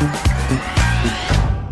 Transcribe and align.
Thank 0.00 0.26
you. 0.26 0.29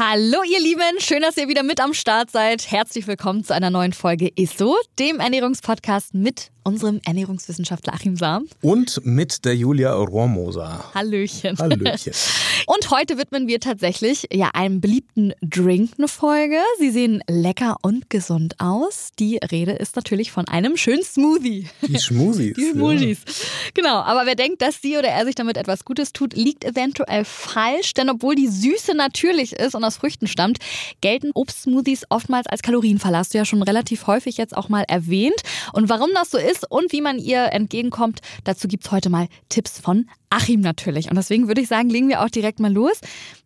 Hallo 0.00 0.44
ihr 0.44 0.60
Lieben, 0.60 1.00
schön, 1.00 1.22
dass 1.22 1.36
ihr 1.38 1.48
wieder 1.48 1.64
mit 1.64 1.80
am 1.80 1.92
Start 1.92 2.30
seid. 2.30 2.70
Herzlich 2.70 3.08
willkommen 3.08 3.42
zu 3.42 3.52
einer 3.52 3.68
neuen 3.68 3.92
Folge 3.92 4.30
ISSO, 4.36 4.76
dem 5.00 5.18
Ernährungspodcast 5.18 6.14
mit 6.14 6.52
unserem 6.68 7.00
Ernährungswissenschaftler 7.04 7.94
Achim 7.94 8.16
Sam. 8.16 8.46
Und 8.62 9.04
mit 9.04 9.44
der 9.44 9.56
Julia 9.56 9.94
Rohrmoser. 9.94 10.84
Hallöchen. 10.94 11.58
Hallöchen. 11.58 12.12
Und 12.66 12.90
heute 12.90 13.16
widmen 13.16 13.48
wir 13.48 13.60
tatsächlich 13.60 14.26
ja 14.30 14.50
einem 14.52 14.82
beliebten 14.82 15.32
Drink 15.40 15.92
eine 15.96 16.06
Folge. 16.06 16.58
Sie 16.78 16.90
sehen 16.90 17.22
lecker 17.26 17.76
und 17.80 18.10
gesund 18.10 18.56
aus. 18.58 19.08
Die 19.18 19.38
Rede 19.38 19.72
ist 19.72 19.96
natürlich 19.96 20.30
von 20.30 20.46
einem 20.48 20.76
schönen 20.76 21.02
Smoothie. 21.02 21.66
Die 21.86 21.96
Smoothies. 21.96 22.54
Die 22.56 22.72
Smoothies. 22.72 23.18
Ja. 23.26 23.32
Genau, 23.74 23.96
aber 24.00 24.26
wer 24.26 24.34
denkt, 24.34 24.60
dass 24.60 24.82
sie 24.82 24.98
oder 24.98 25.08
er 25.08 25.24
sich 25.24 25.34
damit 25.34 25.56
etwas 25.56 25.86
Gutes 25.86 26.12
tut, 26.12 26.34
liegt 26.34 26.62
eventuell 26.64 27.24
falsch. 27.24 27.94
Denn 27.94 28.10
obwohl 28.10 28.34
die 28.34 28.48
Süße 28.48 28.94
natürlich 28.94 29.54
ist 29.54 29.74
und 29.74 29.82
aus 29.82 29.96
Früchten 29.96 30.26
stammt, 30.26 30.58
gelten 31.00 31.30
Obstsmoothies 31.32 32.04
oftmals 32.10 32.46
als 32.48 32.60
Kalorienverlust. 32.60 33.32
Du 33.32 33.38
ja 33.38 33.44
schon 33.46 33.62
relativ 33.62 34.06
häufig 34.06 34.36
jetzt 34.36 34.54
auch 34.54 34.68
mal 34.68 34.84
erwähnt. 34.88 35.40
Und 35.72 35.88
warum 35.88 36.10
das 36.12 36.30
so 36.30 36.38
ist, 36.38 36.57
ist 36.58 36.70
und 36.70 36.92
wie 36.92 37.00
man 37.00 37.18
ihr 37.18 37.52
entgegenkommt. 37.52 38.20
Dazu 38.44 38.68
gibt 38.68 38.86
es 38.86 38.92
heute 38.92 39.10
mal 39.10 39.28
Tipps 39.48 39.80
von 39.80 40.08
Achim 40.30 40.60
natürlich. 40.60 41.10
Und 41.10 41.16
deswegen 41.16 41.48
würde 41.48 41.60
ich 41.60 41.68
sagen, 41.68 41.88
legen 41.88 42.08
wir 42.08 42.22
auch 42.22 42.30
direkt 42.30 42.60
mal 42.60 42.72
los. 42.72 43.00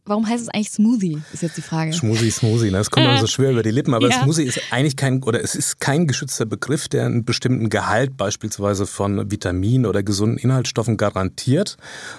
Warum 0.05 0.29
heißt 0.29 0.43
es 0.43 0.49
eigentlich 0.49 0.71
Smoothie, 0.71 1.23
ist 1.33 1.45
jetzt 1.45 1.57
die 1.57 1.63
Frage. 1.63 1.93
Smoothie, 1.93 2.33
Smoothie, 2.33 2.73
ne? 2.73 2.79
das 2.79 2.91
kommt 2.91 3.07
immer 3.07 3.21
so 3.21 3.29
schwer 3.29 3.53
über 3.53 3.63
die 3.63 3.71
Lippen, 3.71 3.95
aber 3.95 4.11
ja. 4.11 4.21
Smoothie 4.21 4.43
ist 4.43 4.61
eigentlich 4.73 4.97
kein, 4.97 5.23
oder 5.23 5.41
es 5.41 5.55
ist 5.55 5.79
kein 5.79 6.09
geschützter 6.09 6.45
Begriff, 6.45 6.89
der 6.89 7.07
einen 7.07 7.25
bestimmten 7.25 7.71
Gehalt 7.71 8.17
beispielsweise 8.17 8.87
von 8.87 9.31
Vitaminen 9.31 9.87
oder 9.87 10.03
gesunden 10.03 10.39
Inhaltsstoffen 10.39 10.97
garantiert, 10.97 11.77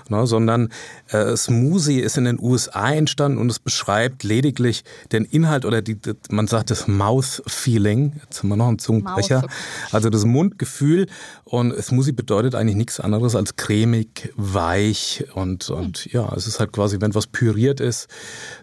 ne? 0.08 0.26
sondern 0.26 0.70
äh, 1.10 1.36
Smoothie 1.36 2.00
ist 2.00 2.18
in 2.18 2.24
den 2.24 2.40
USA 2.40 2.94
entstanden 2.94 3.38
und 3.38 3.50
es 3.50 3.60
beschreibt 3.60 4.24
lediglich 4.24 4.86
den 5.12 5.26
Inhalt 5.26 5.66
oder 5.66 5.82
die, 5.82 5.98
man 6.30 6.48
sagt 6.48 6.72
das 6.72 6.88
Mouth-Feeling, 6.88 8.22
jetzt 8.24 8.44
haben 8.44 8.48
wir 8.48 8.56
noch 8.56 8.70
einen 8.70 8.80
Zungenbrecher, 8.80 9.42
Mouth, 9.42 9.44
okay. 9.44 9.88
also 9.92 10.10
das 10.10 10.24
Mundgefühl 10.24 11.08
und 11.44 11.76
Smoothie 11.84 12.14
bedeutet 12.14 12.56
eigentlich 12.56 12.78
nichts 12.78 13.02
anderes 13.02 13.36
als 13.36 13.58
cremig, 13.58 14.32
weich 14.54 15.26
und, 15.34 15.70
und 15.70 16.12
ja, 16.12 16.32
es 16.36 16.48
ist 16.48 16.60
halt 16.60 16.72
quasi, 16.72 17.02
wenn 17.02 17.16
was 17.16 17.28
püriert 17.28 17.80
ist, 17.80 18.08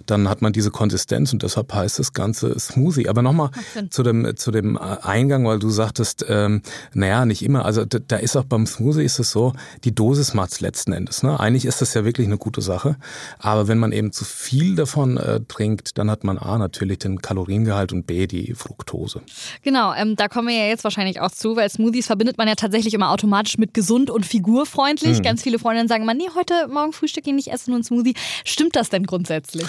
dann 0.06 0.28
hat 0.28 0.42
man 0.42 0.52
diese 0.52 0.70
Konsistenz 0.70 1.32
und 1.32 1.42
deshalb 1.42 1.72
heißt 1.72 1.98
das 1.98 2.12
Ganze 2.12 2.58
Smoothie. 2.58 3.08
Aber 3.08 3.22
nochmal 3.22 3.50
zu 3.90 4.02
dem, 4.02 4.36
zu 4.36 4.50
dem 4.50 4.76
äh, 4.76 4.80
Eingang, 5.02 5.46
weil 5.46 5.58
du 5.58 5.70
sagtest, 5.70 6.24
ähm, 6.28 6.62
naja, 6.92 7.24
nicht 7.24 7.42
immer. 7.42 7.64
Also 7.64 7.84
da, 7.84 8.16
ist 8.16 8.36
auch 8.36 8.44
beim 8.44 8.66
Smoothie 8.66 9.04
ist 9.04 9.18
es 9.18 9.30
so, 9.30 9.52
die 9.84 9.94
Dosis 9.94 10.34
macht 10.34 10.52
es 10.52 10.60
letzten 10.60 10.92
Endes. 10.92 11.22
Ne? 11.22 11.38
Eigentlich 11.38 11.64
ist 11.64 11.80
das 11.80 11.94
ja 11.94 12.04
wirklich 12.04 12.26
eine 12.26 12.38
gute 12.38 12.60
Sache. 12.60 12.96
Aber 13.38 13.68
wenn 13.68 13.78
man 13.78 13.92
eben 13.92 14.12
zu 14.12 14.24
viel 14.24 14.76
davon 14.76 15.16
äh, 15.16 15.40
trinkt, 15.46 15.98
dann 15.98 16.10
hat 16.10 16.24
man 16.24 16.38
A 16.38 16.58
natürlich 16.58 16.98
den 16.98 17.20
Kaloriengehalt 17.20 17.92
und 17.92 18.06
B 18.06 18.26
die 18.26 18.54
Fructose. 18.54 19.22
Genau, 19.62 19.94
ähm, 19.94 20.16
da 20.16 20.28
kommen 20.28 20.48
wir 20.48 20.56
ja 20.56 20.66
jetzt 20.66 20.84
wahrscheinlich 20.84 21.20
auch 21.20 21.30
zu, 21.30 21.56
weil 21.56 21.68
Smoothies 21.70 22.06
verbindet 22.06 22.38
man 22.38 22.48
ja 22.48 22.54
tatsächlich 22.54 22.94
immer 22.94 23.10
automatisch 23.10 23.58
mit 23.58 23.74
gesund 23.74 24.10
und 24.10 24.26
figurfreundlich. 24.26 25.16
Hm. 25.16 25.22
Ganz 25.22 25.42
viele 25.42 25.58
Freundinnen 25.80 25.88
sagen 25.88 26.02
immer, 26.02 26.14
nee, 26.14 26.28
heute 26.34 26.68
Morgen 26.68 26.92
Frühstück 26.92 27.26
ich 27.26 27.32
nicht 27.32 27.52
esse 27.52 27.70
nur 27.70 27.80
ein 27.80 27.84
Smoothie. 27.84 28.14
Stimmt 28.44 28.76
das 28.76 28.88
denn? 28.88 29.04
grundsätzlich? 29.04 29.66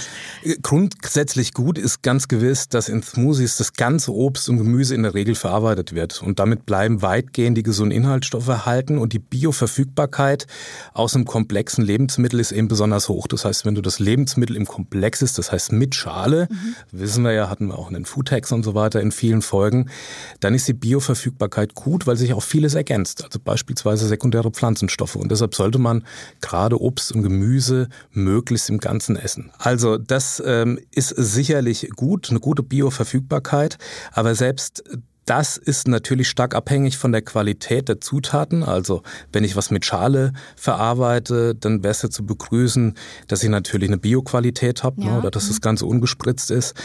Grundsätzlich 0.61 1.53
gut 1.53 1.77
ist 1.77 2.03
ganz 2.03 2.27
gewiss, 2.27 2.67
dass 2.69 2.89
in 2.89 3.01
Smoothies 3.01 3.57
das 3.57 3.73
ganze 3.73 4.13
Obst 4.13 4.49
und 4.49 4.57
Gemüse 4.57 4.93
in 4.93 5.03
der 5.03 5.13
Regel 5.13 5.35
verarbeitet 5.35 5.93
wird. 5.93 6.21
Und 6.21 6.39
damit 6.39 6.65
bleiben 6.65 7.01
weitgehend 7.01 7.57
die 7.57 7.63
gesunden 7.63 7.97
Inhaltsstoffe 7.97 8.47
erhalten 8.47 8.97
und 8.97 9.13
die 9.13 9.19
Bioverfügbarkeit 9.19 10.47
aus 10.93 11.15
einem 11.15 11.25
komplexen 11.25 11.83
Lebensmittel 11.83 12.39
ist 12.39 12.51
eben 12.51 12.67
besonders 12.67 13.09
hoch. 13.09 13.27
Das 13.27 13.45
heißt, 13.45 13.65
wenn 13.65 13.75
du 13.75 13.81
das 13.81 13.99
Lebensmittel 13.99 14.55
im 14.55 14.65
Komplex 14.65 15.21
ist, 15.21 15.37
das 15.37 15.51
heißt 15.51 15.71
mit 15.71 15.95
Schale, 15.95 16.47
mhm. 16.51 16.75
wissen 16.91 17.23
wir 17.23 17.31
ja, 17.31 17.49
hatten 17.49 17.67
wir 17.67 17.79
auch 17.79 17.87
in 17.87 17.93
den 17.93 18.05
Foodtags 18.05 18.51
und 18.51 18.63
so 18.63 18.75
weiter 18.75 19.01
in 19.01 19.11
vielen 19.11 19.41
Folgen, 19.41 19.89
dann 20.39 20.53
ist 20.53 20.67
die 20.67 20.73
Bioverfügbarkeit 20.73 21.73
gut, 21.73 22.05
weil 22.05 22.17
sich 22.17 22.33
auch 22.33 22.43
vieles 22.43 22.75
ergänzt. 22.75 23.23
Also 23.23 23.39
beispielsweise 23.43 24.07
sekundäre 24.07 24.51
Pflanzenstoffe. 24.51 25.15
Und 25.15 25.31
deshalb 25.31 25.55
sollte 25.55 25.79
man 25.79 26.00
gerade 26.41 26.79
Obst 26.79 27.11
und 27.11 27.23
Gemüse 27.23 27.89
möglichst 28.11 28.69
im 28.69 28.79
ganzen 28.79 29.15
essen. 29.15 29.51
Also 29.57 29.97
das 29.97 30.41
ähm, 30.45 30.79
ist 30.91 31.09
sicherlich 31.09 31.89
gut, 31.95 32.29
eine 32.29 32.39
gute 32.39 32.63
Bioverfügbarkeit, 32.63 33.77
aber 34.11 34.35
selbst 34.35 34.83
das 35.25 35.55
ist 35.55 35.87
natürlich 35.87 36.29
stark 36.29 36.55
abhängig 36.55 36.97
von 36.97 37.11
der 37.11 37.21
Qualität 37.21 37.87
der 37.89 38.01
Zutaten. 38.01 38.63
Also 38.63 39.03
wenn 39.31 39.43
ich 39.43 39.55
was 39.55 39.69
mit 39.69 39.85
Schale 39.85 40.33
verarbeite, 40.55 41.53
dann 41.53 41.83
wäre 41.83 41.91
es 41.91 42.01
ja 42.01 42.09
zu 42.09 42.25
begrüßen, 42.25 42.95
dass 43.27 43.43
ich 43.43 43.49
natürlich 43.49 43.89
eine 43.89 43.99
Bioqualität 43.99 44.83
habe 44.83 45.01
ja. 45.01 45.11
ne, 45.11 45.19
oder 45.19 45.29
dass 45.29 45.47
das 45.47 45.61
Ganze 45.61 45.85
ungespritzt 45.85 46.49
ist. 46.49 46.75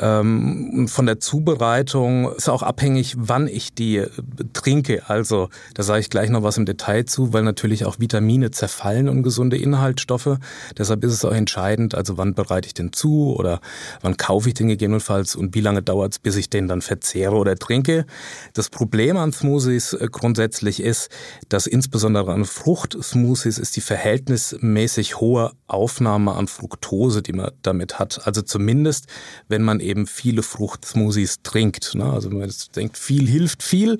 Ähm, 0.00 0.88
von 0.88 1.06
der 1.06 1.20
Zubereitung 1.20 2.32
ist 2.34 2.48
auch 2.48 2.64
abhängig, 2.64 3.14
wann 3.18 3.46
ich 3.46 3.72
die 3.72 3.98
äh, 3.98 4.10
trinke. 4.52 5.08
Also 5.08 5.48
da 5.74 5.84
sage 5.84 6.00
ich 6.00 6.10
gleich 6.10 6.28
noch 6.28 6.42
was 6.42 6.58
im 6.58 6.66
Detail 6.66 7.04
zu, 7.04 7.32
weil 7.32 7.44
natürlich 7.44 7.84
auch 7.84 8.00
Vitamine 8.00 8.50
zerfallen 8.50 9.08
und 9.08 9.22
gesunde 9.22 9.56
Inhaltsstoffe. 9.56 10.38
Deshalb 10.76 11.04
ist 11.04 11.12
es 11.12 11.24
auch 11.24 11.32
entscheidend, 11.32 11.94
also 11.94 12.18
wann 12.18 12.34
bereite 12.34 12.66
ich 12.66 12.74
den 12.74 12.92
zu 12.92 13.32
oder 13.36 13.60
wann 14.02 14.16
kaufe 14.16 14.48
ich 14.48 14.54
den 14.54 14.68
gegebenenfalls 14.68 15.36
und 15.36 15.54
wie 15.54 15.60
lange 15.60 15.82
dauert 15.82 16.12
es, 16.12 16.18
bis 16.18 16.34
ich 16.34 16.50
den 16.50 16.66
dann 16.66 16.82
verzehre 16.82 17.36
oder 17.36 17.54
trinke 17.54 17.75
denke, 17.76 18.06
das 18.54 18.70
Problem 18.70 19.16
an 19.16 19.32
Smoothies 19.32 19.92
äh, 19.92 20.08
grundsätzlich 20.10 20.80
ist, 20.80 21.10
dass 21.48 21.66
insbesondere 21.66 22.32
an 22.32 22.44
Fruchtsmoothies 22.44 23.58
ist 23.58 23.76
die 23.76 23.80
verhältnismäßig 23.80 25.20
hohe 25.20 25.52
Aufnahme 25.66 26.34
an 26.34 26.48
Fructose, 26.48 27.22
die 27.22 27.32
man 27.32 27.50
damit 27.62 27.98
hat. 27.98 28.26
Also 28.26 28.42
zumindest, 28.42 29.06
wenn 29.48 29.62
man 29.62 29.80
eben 29.80 30.06
viele 30.06 30.42
Fruchtsmoothies 30.42 31.42
trinkt. 31.42 31.94
Ne? 31.94 32.04
Also 32.04 32.30
wenn 32.30 32.38
man 32.38 32.48
jetzt 32.48 32.76
denkt, 32.76 32.96
viel 32.96 33.26
hilft 33.26 33.62
viel 33.62 33.98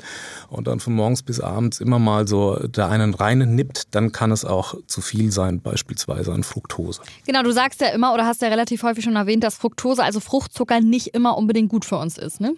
und 0.48 0.66
dann 0.66 0.80
von 0.80 0.94
morgens 0.94 1.22
bis 1.22 1.40
abends 1.40 1.80
immer 1.80 1.98
mal 1.98 2.26
so 2.26 2.56
da 2.70 2.88
einen 2.88 3.14
reinen 3.14 3.54
nippt, 3.54 3.94
dann 3.94 4.12
kann 4.12 4.32
es 4.32 4.44
auch 4.44 4.74
zu 4.86 5.00
viel 5.00 5.32
sein, 5.32 5.60
beispielsweise 5.60 6.32
an 6.32 6.44
Fructose. 6.44 7.02
Genau, 7.26 7.42
du 7.42 7.52
sagst 7.52 7.80
ja 7.80 7.88
immer 7.88 8.14
oder 8.14 8.26
hast 8.26 8.42
ja 8.42 8.48
relativ 8.48 8.82
häufig 8.82 9.04
schon 9.04 9.16
erwähnt, 9.16 9.44
dass 9.44 9.56
Fructose, 9.56 10.02
also 10.02 10.20
Fruchtzucker, 10.20 10.80
nicht 10.80 11.08
immer 11.08 11.36
unbedingt 11.36 11.68
gut 11.68 11.84
für 11.84 11.98
uns 11.98 12.16
ist. 12.16 12.40
Ne? 12.40 12.54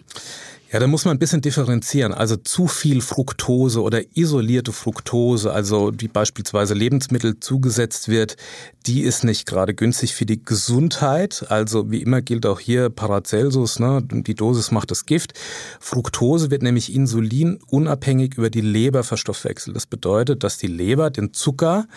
Ja, 0.71 0.79
da 0.79 0.85
muss 0.85 1.03
man 1.03 1.15
ein 1.15 1.19
bisschen 1.19 1.41
differenzieren. 1.41 2.13
Also 2.13 2.35
zu 2.35 2.67
viel 2.67 3.01
Fructose 3.01 3.81
oder 3.81 4.01
isolierte 4.15 4.71
Fructose, 4.71 5.51
also 5.51 5.89
die 5.89 6.07
beispielsweise 6.07 6.75
Lebensmittel 6.75 7.39
zugesetzt 7.39 8.07
wird, 8.07 8.37
die 8.85 9.01
ist 9.01 9.23
nicht 9.23 9.47
gerade 9.47 9.73
günstig 9.73 10.13
für 10.13 10.27
die 10.27 10.43
Gesundheit. 10.43 11.47
Also 11.49 11.89
wie 11.89 12.03
immer 12.03 12.21
gilt 12.21 12.45
auch 12.45 12.59
hier 12.59 12.91
Paracelsus, 12.91 13.79
ne? 13.79 14.03
die 14.03 14.35
Dosis 14.35 14.69
macht 14.69 14.91
das 14.91 15.07
Gift. 15.07 15.33
Fructose 15.79 16.51
wird 16.51 16.61
nämlich 16.61 16.93
Insulin 16.93 17.59
unabhängig 17.67 18.35
über 18.35 18.51
die 18.51 18.61
Leber 18.61 19.03
verstoffwechselt. 19.03 19.75
Das 19.75 19.87
bedeutet, 19.87 20.43
dass 20.43 20.59
die 20.59 20.67
Leber 20.67 21.09
den 21.09 21.33
Zucker 21.33 21.87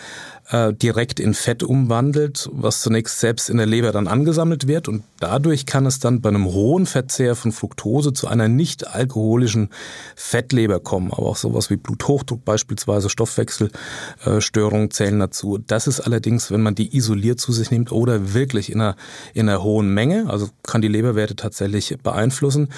äh, 0.49 0.73
direkt 0.73 1.19
in 1.19 1.35
Fett 1.35 1.61
umwandelt, 1.61 2.49
was 2.51 2.81
zunächst 2.81 3.19
selbst 3.19 3.51
in 3.51 3.57
der 3.57 3.67
Leber 3.67 3.91
dann 3.91 4.07
angesammelt 4.07 4.67
wird 4.67 4.87
und 4.87 5.03
dadurch 5.19 5.67
kann 5.67 5.85
es 5.85 5.99
dann 5.99 6.21
bei 6.21 6.29
einem 6.29 6.45
hohen 6.45 6.87
Verzehr 6.87 7.35
von 7.35 7.51
Fructose 7.51 8.13
zu 8.13 8.27
einer 8.27 8.47
nicht 8.63 8.87
alkoholischen 8.87 9.67
Fettleber 10.15 10.79
kommen. 10.79 11.11
Aber 11.11 11.27
auch 11.27 11.35
sowas 11.35 11.69
wie 11.69 11.75
Bluthochdruck 11.75 12.45
beispielsweise, 12.45 13.09
Stoffwechselstörungen 13.09 14.89
zählen 14.89 15.19
dazu. 15.19 15.57
Das 15.57 15.85
ist 15.85 15.99
allerdings, 15.99 16.49
wenn 16.49 16.61
man 16.61 16.73
die 16.73 16.95
isoliert 16.95 17.41
zu 17.41 17.51
sich 17.51 17.71
nimmt 17.71 17.91
oder 17.91 18.33
wirklich 18.33 18.71
in 18.71 18.79
einer, 18.79 18.95
in 19.33 19.49
einer 19.49 19.61
hohen 19.63 19.93
Menge, 19.93 20.29
also 20.29 20.47
kann 20.65 20.81
die 20.81 20.87
Leberwerte 20.87 21.35
tatsächlich 21.35 21.97
beeinflussen. 22.01 22.69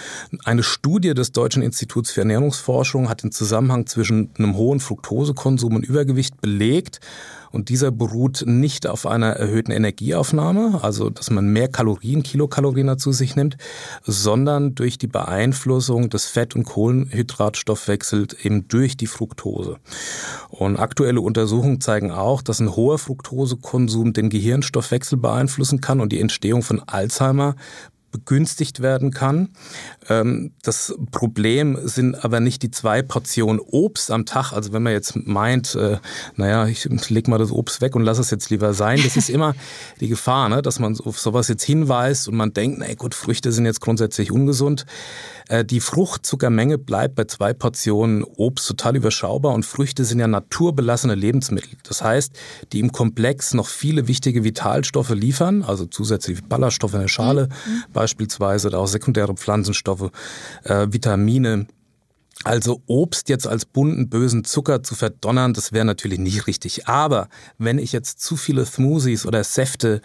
Eine 0.44 0.64
Studie 0.64 1.14
des 1.14 1.32
Deutschen 1.34 1.62
Instituts 1.62 2.10
für 2.10 2.22
Ernährungsforschung 2.22 3.08
hat 3.08 3.22
den 3.22 3.32
Zusammenhang 3.32 3.86
zwischen 3.86 4.32
einem 4.40 4.58
hohen 4.58 4.80
Fructosekonsum 4.80 5.76
und 5.76 5.86
Übergewicht 5.86 6.42
belegt. 6.42 7.00
Und 7.52 7.70
dieser 7.70 7.92
beruht 7.92 8.44
nicht 8.46 8.88
auf 8.88 9.06
einer 9.06 9.32
erhöhten 9.32 9.72
Energieaufnahme, 9.72 10.80
also 10.82 11.10
dass 11.10 11.30
man 11.30 11.48
mehr 11.48 11.68
Kalorien, 11.68 12.24
Kilokalorien 12.24 12.98
zu 12.98 13.12
sich 13.12 13.36
nimmt, 13.36 13.58
sondern 14.04 14.76
durch 14.76 14.98
die 14.98 15.08
Beeinflussung 15.08 16.10
des 16.10 16.26
Fett- 16.26 16.56
und 16.56 16.66
Kohlenhydratstoffwechsels 16.66 18.34
eben 18.44 18.68
durch 18.68 18.98
die 18.98 19.08
Fructose. 19.08 19.78
Und 20.50 20.78
aktuelle 20.78 21.22
Untersuchungen 21.22 21.82
zeigen 21.82 22.12
auch, 22.12 22.42
dass 22.42 22.60
ein 22.60 22.76
hoher 22.76 22.98
Fructosekonsum 22.98 24.14
den 24.14 24.30
Gehirnstoffwechsel 24.30 25.18
beeinflussen 25.18 25.82
kann 25.82 26.00
und 26.00 26.12
die 26.12 26.20
Entstehung 26.20 26.62
von 26.62 26.82
Alzheimer 26.86 27.56
begünstigt 28.16 28.82
werden 28.82 29.12
kann. 29.12 29.50
Ähm, 30.08 30.54
das 30.64 30.96
Problem 31.12 31.78
sind 31.84 32.24
aber 32.24 32.40
nicht 32.40 32.64
die 32.64 32.72
zwei 32.72 33.02
Portionen 33.02 33.60
Obst 33.60 34.10
am 34.10 34.26
Tag. 34.26 34.54
Also 34.54 34.72
wenn 34.72 34.84
man 34.84 34.94
jetzt 34.94 35.18
meint, 35.18 35.76
äh, 35.76 35.98
naja, 36.38 36.66
ich 36.66 36.88
leg 37.10 37.28
mal 37.28 37.38
das 37.38 37.52
Obst 37.52 37.82
weg 37.82 37.94
und 37.94 38.04
lass 38.04 38.18
es 38.18 38.32
jetzt 38.32 38.50
lieber 38.50 38.74
sein, 38.74 39.02
das 39.04 39.18
ist 39.18 39.30
immer 39.30 39.54
die 40.00 40.08
Gefahr, 40.08 40.48
ne? 40.48 40.62
dass 40.62 40.80
man 40.80 40.98
auf 41.02 41.20
sowas 41.20 41.50
jetzt 41.50 41.64
hinweist 41.64 42.30
und 42.30 42.36
man 42.36 42.54
denkt, 42.54 42.78
na 42.80 42.94
gut, 42.94 43.16
Früchte 43.16 43.52
sind 43.52 43.66
jetzt 43.66 43.82
grundsätzlich 43.82 44.32
ungesund. 44.32 44.86
Äh, 45.50 45.66
die 45.66 45.82
Fruchtzuckermenge 45.82 46.78
bleibt 46.78 47.16
bei 47.16 47.26
zwei 47.26 47.54
Portionen 47.54 48.24
Obst 48.24 48.68
total 48.68 48.96
überschaubar 48.96 49.54
und 49.54 49.66
Früchte 49.66 50.06
sind 50.06 50.20
ja 50.20 50.28
naturbelassene 50.28 51.16
Lebensmittel. 51.16 51.72
Das 51.84 52.02
heißt, 52.02 52.32
die 52.72 52.80
im 52.80 52.94
Komplex 52.94 53.54
noch 53.54 53.68
viele 53.68 54.08
wichtige 54.08 54.46
Vitalstoffe 54.46 55.10
liefern, 55.10 55.64
also 55.64 55.86
zusätzliche 55.86 56.42
Ballaststoffe 56.44 56.94
in 56.94 57.02
der 57.02 57.08
Schale 57.08 57.50
mhm. 57.50 57.84
Beispielsweise 58.06 58.68
oder 58.68 58.80
auch 58.80 58.88
sekundäre 58.88 59.34
Pflanzenstoffe, 59.34 60.12
äh, 60.64 60.86
Vitamine, 60.92 61.66
also 62.44 62.82
Obst 62.86 63.30
jetzt 63.30 63.48
als 63.48 63.66
bunten, 63.66 64.10
bösen 64.10 64.44
Zucker 64.44 64.84
zu 64.84 64.94
verdonnern, 64.94 65.54
das 65.54 65.72
wäre 65.72 65.86
natürlich 65.86 66.20
nicht 66.20 66.46
richtig. 66.46 66.88
Aber 66.88 67.30
wenn 67.58 67.80
ich 67.80 67.92
jetzt 67.92 68.22
zu 68.22 68.36
viele 68.36 68.66
Smoothies 68.66 69.26
oder 69.26 69.44
Säfte 69.44 70.02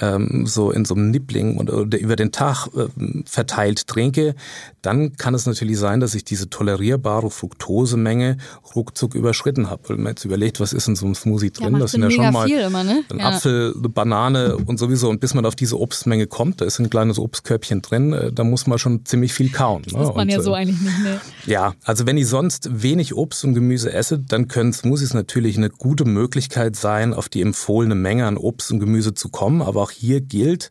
ähm, 0.00 0.46
so 0.46 0.70
in 0.70 0.84
so 0.84 0.94
einem 0.94 1.10
Nippling 1.10 1.58
oder, 1.58 1.98
über 1.98 2.14
den 2.14 2.30
Tag 2.30 2.68
äh, 2.76 2.86
verteilt 3.24 3.88
trinke, 3.88 4.36
dann 4.82 5.16
kann 5.16 5.34
es 5.34 5.46
natürlich 5.46 5.78
sein, 5.78 6.00
dass 6.00 6.14
ich 6.14 6.24
diese 6.24 6.48
tolerierbare 6.48 7.30
Fructosemenge 7.30 8.38
ruckzuck 8.74 9.14
überschritten 9.14 9.68
habe. 9.68 9.82
Wenn 9.88 10.02
man 10.02 10.12
jetzt 10.12 10.24
überlegt, 10.24 10.60
was 10.60 10.72
ist 10.72 10.88
in 10.88 10.96
so 10.96 11.06
einem 11.06 11.14
Smoothie 11.14 11.50
drin, 11.50 11.74
ja, 11.74 11.78
das 11.78 11.92
sind 11.92 12.02
ja 12.02 12.10
schon 12.10 12.32
mal 12.32 12.50
immer, 12.50 12.84
ne? 12.84 13.04
ein 13.10 13.18
ja. 13.18 13.28
Apfel, 13.28 13.74
eine 13.76 13.88
Banane 13.88 14.56
und 14.56 14.78
sowieso. 14.78 15.08
Und 15.08 15.20
bis 15.20 15.34
man 15.34 15.44
auf 15.44 15.54
diese 15.54 15.78
Obstmenge 15.78 16.26
kommt, 16.26 16.60
da 16.60 16.64
ist 16.64 16.78
ein 16.78 16.88
kleines 16.88 17.18
Obstkörbchen 17.18 17.82
drin, 17.82 18.12
äh, 18.12 18.32
da 18.32 18.44
muss 18.44 18.66
man 18.66 18.78
schon 18.78 19.04
ziemlich 19.04 19.32
viel 19.32 19.50
kauen. 19.50 19.82
Das 19.82 19.92
ne? 19.92 19.98
muss 20.00 20.08
man 20.14 20.28
und, 20.28 20.30
ja 20.30 20.40
so 20.40 20.54
eigentlich 20.54 20.80
nicht 20.80 20.98
mehr. 21.00 21.20
Ja, 21.46 21.74
also 21.84 22.06
wenn 22.06 22.16
ich 22.16 22.28
sonst 22.28 22.82
wenig 22.82 23.14
Obst 23.14 23.44
und 23.44 23.54
Gemüse 23.54 23.92
esse, 23.92 24.18
dann 24.18 24.48
können 24.48 24.72
Smoothies 24.72 25.14
natürlich 25.14 25.56
eine 25.56 25.70
gute 25.70 26.04
Möglichkeit 26.04 26.76
sein, 26.76 27.14
auf 27.14 27.28
die 27.28 27.42
empfohlene 27.42 27.94
Menge 27.94 28.26
an 28.26 28.36
Obst 28.36 28.70
und 28.72 28.80
Gemüse 28.80 29.14
zu 29.14 29.28
kommen. 29.28 29.62
Aber 29.62 29.82
auch 29.82 29.90
hier 29.90 30.20
gilt, 30.20 30.70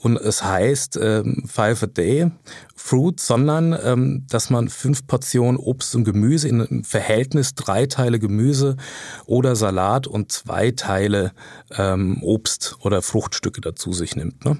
und 0.00 0.16
es 0.16 0.42
heißt 0.42 0.98
ähm, 1.00 1.44
Five 1.46 1.82
a 1.82 1.86
Day 1.86 2.30
Fruit, 2.74 3.20
sondern 3.20 3.76
ähm, 3.84 4.26
dass 4.28 4.48
man 4.48 4.68
fünf 4.68 5.06
Portionen 5.06 5.58
Obst 5.58 5.94
und 5.94 6.04
Gemüse 6.04 6.48
in 6.48 6.62
einem 6.62 6.84
Verhältnis 6.84 7.54
drei 7.54 7.86
Teile 7.86 8.18
Gemüse 8.18 8.76
oder 9.26 9.54
Salat 9.54 10.06
und 10.06 10.32
zwei 10.32 10.70
Teile 10.70 11.32
ähm, 11.76 12.22
Obst 12.22 12.76
oder 12.80 13.02
Fruchtstücke 13.02 13.60
dazu 13.60 13.92
sich 13.92 14.16
nimmt. 14.16 14.44
Ne? 14.44 14.58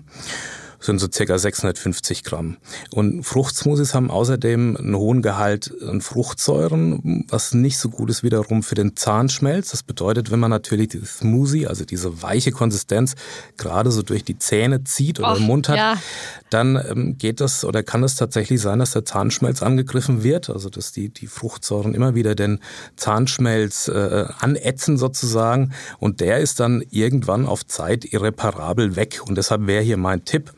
Sind 0.81 0.99
so 0.99 1.09
circa 1.13 1.39
650 1.39 2.25
Gramm. 2.25 2.57
Und 2.91 3.23
Fruchtsmoothies 3.23 3.95
haben 3.95 4.11
außerdem 4.11 4.77
einen 4.77 4.97
hohen 4.97 5.23
Gehalt 5.23 5.73
an 5.87 6.01
Fruchtsäuren, 6.01 7.25
was 7.29 7.55
nicht 7.55 7.79
so 7.79 7.91
gut 7.91 8.11
ist 8.11 8.23
wiederum 8.23 8.63
für 8.63 8.75
den 8.75 8.97
Zahnschmelz. 8.97 9.71
Das 9.71 9.83
bedeutet, 9.83 10.31
wenn 10.31 10.41
man 10.41 10.51
natürlich 10.51 10.89
die 10.89 11.05
Smoothie, 11.05 11.67
also 11.67 11.85
diese 11.85 12.23
weiche 12.23 12.51
Konsistenz, 12.51 13.15
gerade 13.57 13.91
so 13.91 14.03
durch 14.03 14.25
die 14.25 14.39
Zähne 14.39 14.85
zieht 14.85 15.21
oder 15.21 15.33
Och, 15.33 15.39
im 15.39 15.45
Mund 15.45 15.69
hat, 15.69 15.77
ja. 15.77 15.97
dann 16.49 16.77
ähm, 16.77 17.19
geht 17.19 17.41
das 17.41 17.65
oder 17.65 17.83
kann 17.83 18.03
es 18.03 18.15
tatsächlich 18.15 18.61
sein, 18.61 18.79
dass 18.79 18.93
der 18.93 19.05
Zahnschmelz 19.05 19.63
angegriffen 19.63 20.23
wird, 20.23 20.49
also 20.49 20.71
dass 20.71 20.93
die, 20.93 21.11
die 21.11 21.27
Fruchtsäuren 21.27 21.95
immer 21.95 22.15
wieder 22.15 22.35
den 22.35 22.61
Zahnschmelz 22.97 23.89
äh, 23.89 24.25
anätzen 24.39 24.97
sozusagen 24.97 25.73
und 25.99 26.21
der 26.21 26.39
ist 26.39 26.61
dann 26.61 26.83
irgendwann 26.91 27.47
auf 27.47 27.67
Zeit 27.67 28.05
irreparabel 28.05 28.97
weg. 28.97 29.21
Und 29.27 29.37
deshalb 29.37 29.67
wäre 29.67 29.83
hier 29.83 29.97
mein 29.97 30.25
Tipp, 30.25 30.53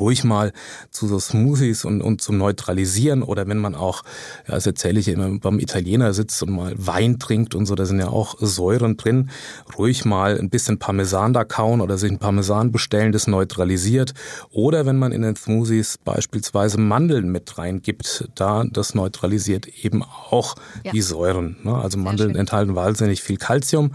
ruhig 0.00 0.24
mal 0.24 0.52
zu 0.90 1.06
so 1.06 1.18
Smoothies 1.18 1.84
und, 1.84 2.00
und 2.00 2.22
zum 2.22 2.38
Neutralisieren 2.38 3.22
oder 3.22 3.46
wenn 3.46 3.58
man 3.58 3.74
auch, 3.74 4.02
ja, 4.48 4.54
das 4.54 4.66
erzähle 4.66 4.98
ich 4.98 5.08
immer, 5.08 5.38
beim 5.38 5.58
Italiener 5.58 6.14
sitzt 6.14 6.42
und 6.42 6.52
mal 6.52 6.74
Wein 6.76 7.18
trinkt 7.18 7.54
und 7.54 7.66
so, 7.66 7.74
da 7.74 7.84
sind 7.84 7.98
ja 7.98 8.08
auch 8.08 8.36
Säuren 8.40 8.96
drin, 8.96 9.30
ruhig 9.76 10.04
mal 10.04 10.38
ein 10.38 10.48
bisschen 10.48 10.78
Parmesan 10.78 11.34
da 11.34 11.44
kauen 11.44 11.82
oder 11.82 11.98
sich 11.98 12.10
ein 12.10 12.18
Parmesan 12.18 12.72
bestellen, 12.72 13.12
das 13.12 13.26
neutralisiert. 13.26 14.14
Oder 14.50 14.86
wenn 14.86 14.96
man 14.96 15.12
in 15.12 15.22
den 15.22 15.36
Smoothies 15.36 15.98
beispielsweise 15.98 16.80
Mandeln 16.80 17.30
mit 17.30 17.58
reingibt, 17.58 18.28
da 18.34 18.64
das 18.64 18.94
neutralisiert 18.94 19.66
eben 19.66 20.02
auch 20.02 20.54
ja. 20.82 20.92
die 20.92 21.02
Säuren. 21.02 21.56
Ne? 21.62 21.74
Also 21.74 21.98
Mandeln 21.98 22.36
enthalten 22.36 22.74
wahnsinnig 22.74 23.22
viel 23.22 23.36
Kalzium 23.36 23.92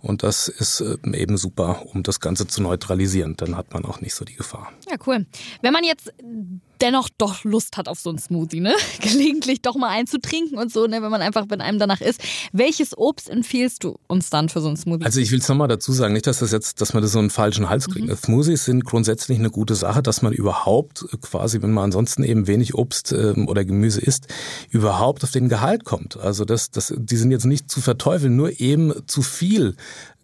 und 0.00 0.22
das 0.22 0.46
ist 0.46 0.80
äh, 0.80 0.96
eben 1.14 1.36
super, 1.36 1.82
um 1.92 2.04
das 2.04 2.20
Ganze 2.20 2.46
zu 2.46 2.62
neutralisieren. 2.62 3.34
Dann 3.36 3.56
hat 3.56 3.74
man 3.74 3.84
auch 3.84 4.00
nicht 4.00 4.14
so 4.14 4.24
die 4.24 4.36
Gefahr. 4.36 4.72
Ja, 4.88 4.96
cool. 5.06 5.26
Wenn 5.60 5.72
man 5.72 5.84
jetzt 5.84 6.12
dennoch 6.82 7.08
doch 7.16 7.44
Lust 7.44 7.76
hat 7.76 7.88
auf 7.88 8.00
so 8.00 8.10
einen 8.10 8.18
Smoothie, 8.18 8.60
ne? 8.60 8.74
Gelegentlich 9.00 9.62
doch 9.62 9.76
mal 9.76 9.88
einen 9.88 10.06
zu 10.06 10.20
trinken 10.20 10.58
und 10.58 10.72
so, 10.72 10.86
ne? 10.86 11.00
wenn 11.02 11.10
man 11.10 11.22
einfach, 11.22 11.46
wenn 11.48 11.60
einem 11.60 11.78
danach 11.78 12.00
ist. 12.00 12.20
Welches 12.52 12.96
Obst 12.98 13.30
empfiehlst 13.30 13.84
du 13.84 13.98
uns 14.08 14.30
dann 14.30 14.48
für 14.48 14.60
so 14.60 14.68
einen 14.68 14.76
Smoothie? 14.76 15.04
Also 15.04 15.20
ich 15.20 15.30
will 15.30 15.38
es 15.38 15.48
nochmal 15.48 15.68
dazu 15.68 15.92
sagen, 15.92 16.12
nicht, 16.12 16.26
dass 16.26 16.40
das 16.40 16.50
jetzt, 16.50 16.80
dass 16.80 16.92
man 16.92 17.02
das 17.02 17.12
so 17.12 17.20
einen 17.20 17.30
falschen 17.30 17.68
Hals 17.68 17.88
kriegt. 17.88 18.08
Mhm. 18.08 18.16
Smoothies 18.16 18.64
sind 18.64 18.84
grundsätzlich 18.84 19.38
eine 19.38 19.50
gute 19.50 19.74
Sache, 19.74 20.02
dass 20.02 20.22
man 20.22 20.32
überhaupt 20.32 21.06
quasi, 21.20 21.62
wenn 21.62 21.72
man 21.72 21.84
ansonsten 21.84 22.24
eben 22.24 22.46
wenig 22.46 22.74
Obst 22.74 23.12
ähm, 23.12 23.48
oder 23.48 23.64
Gemüse 23.64 24.00
isst, 24.00 24.26
überhaupt 24.70 25.22
auf 25.22 25.30
den 25.30 25.48
Gehalt 25.48 25.84
kommt. 25.84 26.16
Also 26.16 26.44
das, 26.44 26.70
das, 26.70 26.92
die 26.96 27.16
sind 27.16 27.30
jetzt 27.30 27.46
nicht 27.46 27.70
zu 27.70 27.80
verteufeln, 27.80 28.34
nur 28.34 28.60
eben 28.60 28.92
zu 29.06 29.22
viel 29.22 29.76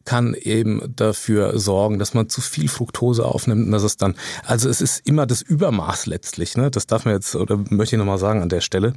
kann 0.09 0.33
eben 0.33 0.95
dafür 0.97 1.59
sorgen, 1.59 1.99
dass 1.99 2.15
man 2.15 2.31
zu 2.31 2.41
viel 2.41 2.71
Fructose 2.71 3.27
aufnimmt 3.27 3.67
und 3.67 3.73
dass 3.73 3.83
es 3.83 3.99
dann, 3.99 4.15
also 4.43 4.71
es 4.71 4.81
ist 4.81 5.07
immer 5.07 5.27
das 5.27 5.43
Übermaß 5.43 6.07
letztlich, 6.07 6.57
ne? 6.57 6.71
das 6.71 6.87
darf 6.87 7.05
man 7.05 7.13
jetzt, 7.13 7.37
oder 7.37 7.59
möchte 7.69 7.95
ich 7.95 7.99
nochmal 7.99 8.17
sagen 8.17 8.41
an 8.41 8.49
der 8.49 8.63
Stelle. 8.63 8.95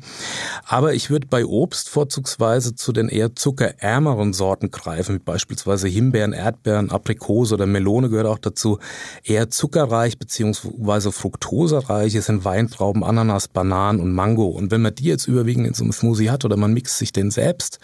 Aber 0.66 0.94
ich 0.94 1.10
würde 1.10 1.28
bei 1.28 1.46
Obst 1.46 1.90
vorzugsweise 1.90 2.76
zu 2.76 2.94
den 2.94 3.10
eher 3.10 3.36
zuckerärmeren 3.36 4.32
Sorten 4.32 4.72
greifen, 4.72 5.16
wie 5.16 5.20
beispielsweise 5.20 5.90
Himbeeren, 5.90 6.32
Erdbeeren, 6.32 6.92
Aprikose 6.92 7.56
oder 7.56 7.66
Melone 7.66 8.08
gehört 8.08 8.28
auch 8.28 8.40
dazu. 8.40 8.80
Eher 9.26 9.50
zuckerreich 9.50 10.18
beziehungsweise 10.18 11.12
fruktosereich 11.12 12.14
sind 12.22 12.46
Weintrauben, 12.46 13.04
Ananas, 13.04 13.50
Bananen 13.50 14.00
und 14.00 14.14
Mango. 14.14 14.46
Und 14.48 14.72
wenn 14.72 14.82
man 14.82 14.96
die 14.96 15.10
jetzt 15.10 15.28
überwiegend 15.28 15.68
in 15.68 15.74
so 15.74 15.84
einem 15.84 15.92
Smoothie 15.92 16.30
hat 16.30 16.46
oder 16.46 16.56
man 16.56 16.72
mixt 16.72 17.00
sich 17.00 17.12
den 17.12 17.32
selbst, 17.32 17.80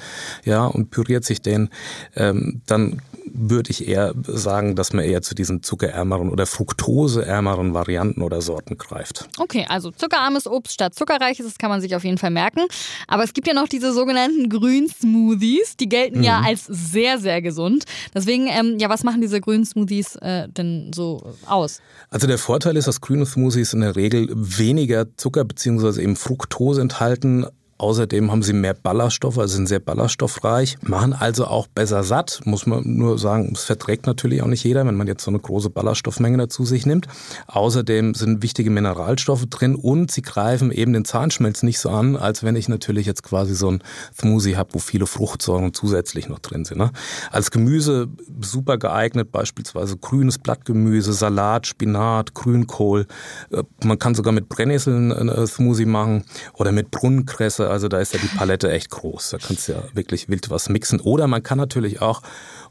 ja, 0.45 0.65
und 0.65 0.91
püriert 0.91 1.25
sich 1.25 1.41
den, 1.41 1.67
ähm, 2.15 2.61
dann 2.67 3.01
würde 3.25 3.71
ich 3.71 3.87
eher 3.87 4.13
sagen, 4.23 4.75
dass 4.75 4.93
man 4.93 5.05
eher 5.05 5.21
zu 5.21 5.35
diesen 5.35 5.63
zuckerärmeren 5.63 6.29
oder 6.29 6.45
fruktoseärmeren 6.45 7.73
Varianten 7.73 8.21
oder 8.21 8.41
Sorten 8.41 8.77
greift. 8.77 9.27
Okay, 9.37 9.65
also 9.69 9.91
zuckerarmes 9.91 10.47
Obst 10.47 10.73
statt 10.73 10.95
zuckerreiches, 10.95 11.45
das 11.45 11.57
kann 11.57 11.69
man 11.69 11.81
sich 11.81 11.95
auf 11.95 12.03
jeden 12.03 12.17
Fall 12.17 12.31
merken. 12.31 12.61
Aber 13.07 13.23
es 13.23 13.33
gibt 13.33 13.47
ja 13.47 13.53
noch 13.53 13.67
diese 13.67 13.93
sogenannten 13.93 14.49
Grünsmoothies, 14.49 15.77
die 15.77 15.89
gelten 15.89 16.19
mhm. 16.19 16.23
ja 16.23 16.41
als 16.45 16.65
sehr, 16.65 17.19
sehr 17.19 17.41
gesund. 17.41 17.85
Deswegen, 18.13 18.47
ähm, 18.47 18.77
ja, 18.79 18.89
was 18.89 19.03
machen 19.03 19.21
diese 19.21 19.41
Grünsmoothies 19.41 20.15
äh, 20.17 20.47
denn 20.49 20.91
so 20.93 21.33
aus? 21.45 21.81
Also 22.09 22.27
der 22.27 22.37
Vorteil 22.37 22.77
ist, 22.77 22.87
dass 22.87 23.01
grüne 23.01 23.25
Smoothies 23.25 23.73
in 23.73 23.81
der 23.81 23.95
Regel 23.95 24.29
weniger 24.33 25.05
Zucker 25.17 25.43
bzw. 25.43 26.01
eben 26.01 26.15
Fructose 26.15 26.81
enthalten 26.81 27.45
Außerdem 27.79 28.31
haben 28.31 28.41
sie 28.41 28.53
mehr 28.53 28.73
Ballaststoffe, 28.73 29.37
also 29.37 29.55
sind 29.55 29.67
sehr 29.67 29.79
ballaststoffreich, 29.79 30.77
machen 30.81 31.13
also 31.13 31.45
auch 31.45 31.67
besser 31.67 32.03
satt. 32.03 32.41
Muss 32.43 32.65
man 32.65 32.81
nur 32.85 33.19
sagen, 33.19 33.51
es 33.53 33.65
verträgt 33.65 34.07
natürlich 34.07 34.41
auch 34.41 34.47
nicht 34.47 34.63
jeder, 34.63 34.85
wenn 34.87 34.95
man 34.95 35.05
jetzt 35.05 35.23
so 35.23 35.29
eine 35.29 35.39
große 35.39 35.69
Ballaststoffmenge 35.69 36.37
dazu 36.37 36.65
sich 36.65 36.87
nimmt. 36.87 37.07
Außerdem 37.45 38.15
sind 38.15 38.41
wichtige 38.41 38.71
Mineralstoffe 38.71 39.45
drin 39.45 39.75
und 39.75 40.09
sie 40.09 40.23
greifen 40.23 40.71
eben 40.71 40.93
den 40.93 41.05
Zahnschmelz 41.05 41.61
nicht 41.61 41.77
so 41.79 41.89
an, 41.89 42.15
als 42.15 42.43
wenn 42.43 42.55
ich 42.55 42.67
natürlich 42.67 43.05
jetzt 43.05 43.21
quasi 43.21 43.53
so 43.53 43.69
ein 43.69 43.83
Smoothie 44.19 44.57
habe, 44.57 44.73
wo 44.73 44.79
viele 44.79 45.05
Fruchtsäuren 45.05 45.71
zusätzlich 45.73 46.29
noch 46.29 46.39
drin 46.39 46.65
sind. 46.65 46.79
Ne? 46.79 46.91
Als 47.31 47.51
Gemüse 47.51 48.07
super 48.41 48.79
geeignet, 48.79 49.31
beispielsweise 49.31 49.97
grünes 49.97 50.39
Blattgemüse, 50.39 51.13
Salat, 51.13 51.67
Spinat, 51.67 52.33
Grünkohl. 52.33 53.05
Äh, 53.51 53.61
man 53.83 53.99
kann 53.99 54.15
sogar 54.15 54.33
mit 54.33 54.49
Brennnesseln 54.49 55.11
einen 55.11 55.45
Smoothie 55.45 55.85
machen 55.85 56.23
oder 56.53 56.71
mit 56.71 56.89
Brunnenkresse 56.89 57.66
also 57.67 57.87
da 57.87 57.99
ist 57.99 58.13
ja 58.13 58.19
die 58.19 58.35
Palette 58.35 58.71
echt 58.71 58.89
groß. 58.89 59.31
Da 59.31 59.37
kannst 59.37 59.67
du 59.67 59.73
ja 59.73 59.83
wirklich 59.93 60.29
wild 60.29 60.49
was 60.49 60.69
mixen. 60.69 60.99
Oder 60.99 61.27
man 61.27 61.43
kann 61.43 61.57
natürlich 61.57 62.01
auch 62.01 62.21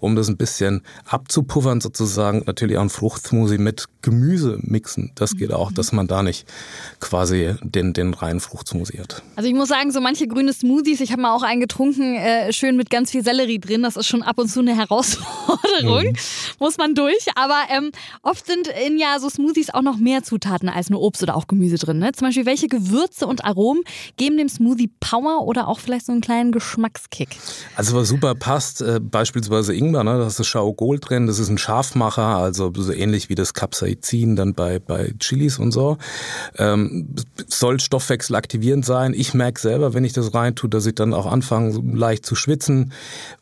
um 0.00 0.16
das 0.16 0.28
ein 0.28 0.36
bisschen 0.36 0.82
abzupuffern 1.06 1.80
sozusagen, 1.80 2.42
natürlich 2.46 2.76
auch 2.76 2.82
ein 2.82 2.90
Fruchtsmoothie 2.90 3.58
mit 3.58 3.86
Gemüse 4.02 4.58
mixen. 4.60 5.12
Das 5.14 5.36
geht 5.36 5.52
auch, 5.52 5.72
dass 5.72 5.92
man 5.92 6.06
da 6.06 6.22
nicht 6.22 6.46
quasi 7.00 7.54
den, 7.62 7.92
den 7.92 8.14
reinen 8.14 8.40
Fruchtsmoothie 8.40 9.00
hat. 9.00 9.22
Also 9.36 9.48
ich 9.48 9.54
muss 9.54 9.68
sagen, 9.68 9.90
so 9.90 10.00
manche 10.00 10.28
grüne 10.28 10.52
Smoothies, 10.52 11.00
ich 11.00 11.12
habe 11.12 11.22
mal 11.22 11.34
auch 11.34 11.42
einen 11.42 11.60
getrunken, 11.60 12.14
äh, 12.14 12.52
schön 12.52 12.76
mit 12.76 12.90
ganz 12.90 13.10
viel 13.10 13.24
Sellerie 13.24 13.58
drin. 13.58 13.82
Das 13.82 13.96
ist 13.96 14.06
schon 14.06 14.22
ab 14.22 14.38
und 14.38 14.48
zu 14.48 14.60
eine 14.60 14.76
Herausforderung, 14.76 16.12
mhm. 16.12 16.16
muss 16.58 16.78
man 16.78 16.94
durch. 16.94 17.26
Aber 17.34 17.58
ähm, 17.70 17.90
oft 18.22 18.46
sind 18.46 18.68
in 18.86 18.98
ja 18.98 19.18
so 19.18 19.28
Smoothies 19.28 19.70
auch 19.70 19.82
noch 19.82 19.96
mehr 19.96 20.22
Zutaten 20.22 20.68
als 20.68 20.90
nur 20.90 21.00
Obst 21.00 21.22
oder 21.22 21.36
auch 21.36 21.46
Gemüse 21.46 21.76
drin. 21.76 21.98
Ne? 21.98 22.12
Zum 22.12 22.28
Beispiel, 22.28 22.46
welche 22.46 22.68
Gewürze 22.68 23.26
und 23.26 23.44
Aromen 23.44 23.82
geben 24.16 24.36
dem 24.36 24.48
Smoothie 24.48 24.85
Power 25.00 25.42
oder 25.46 25.68
auch 25.68 25.80
vielleicht 25.80 26.06
so 26.06 26.12
einen 26.12 26.20
kleinen 26.20 26.52
Geschmackskick? 26.52 27.36
Also 27.76 27.96
was 27.96 28.08
super 28.08 28.34
passt, 28.34 28.82
äh, 28.82 29.00
beispielsweise 29.00 29.74
Ingwer 29.74 30.04
ne? 30.04 30.18
das 30.18 30.38
ist 30.38 30.46
Schaugol 30.46 30.98
drin, 30.98 31.26
das 31.26 31.38
ist 31.38 31.48
ein 31.48 31.58
Scharfmacher, 31.58 32.22
also 32.22 32.72
so 32.74 32.92
ähnlich 32.92 33.28
wie 33.28 33.34
das 33.34 33.54
Capsaicin 33.54 34.36
dann 34.36 34.54
bei, 34.54 34.78
bei 34.78 35.12
Chilis 35.18 35.58
und 35.58 35.72
so. 35.72 35.98
Ähm, 36.56 37.14
soll 37.46 37.80
stoffwechselaktivierend 37.80 38.84
sein. 38.84 39.14
Ich 39.14 39.34
merke 39.34 39.60
selber, 39.60 39.94
wenn 39.94 40.04
ich 40.04 40.12
das 40.12 40.34
reintue, 40.34 40.68
dass 40.68 40.86
ich 40.86 40.94
dann 40.94 41.14
auch 41.14 41.26
anfange, 41.26 41.72
so 41.72 41.82
leicht 41.82 42.26
zu 42.26 42.34
schwitzen. 42.34 42.92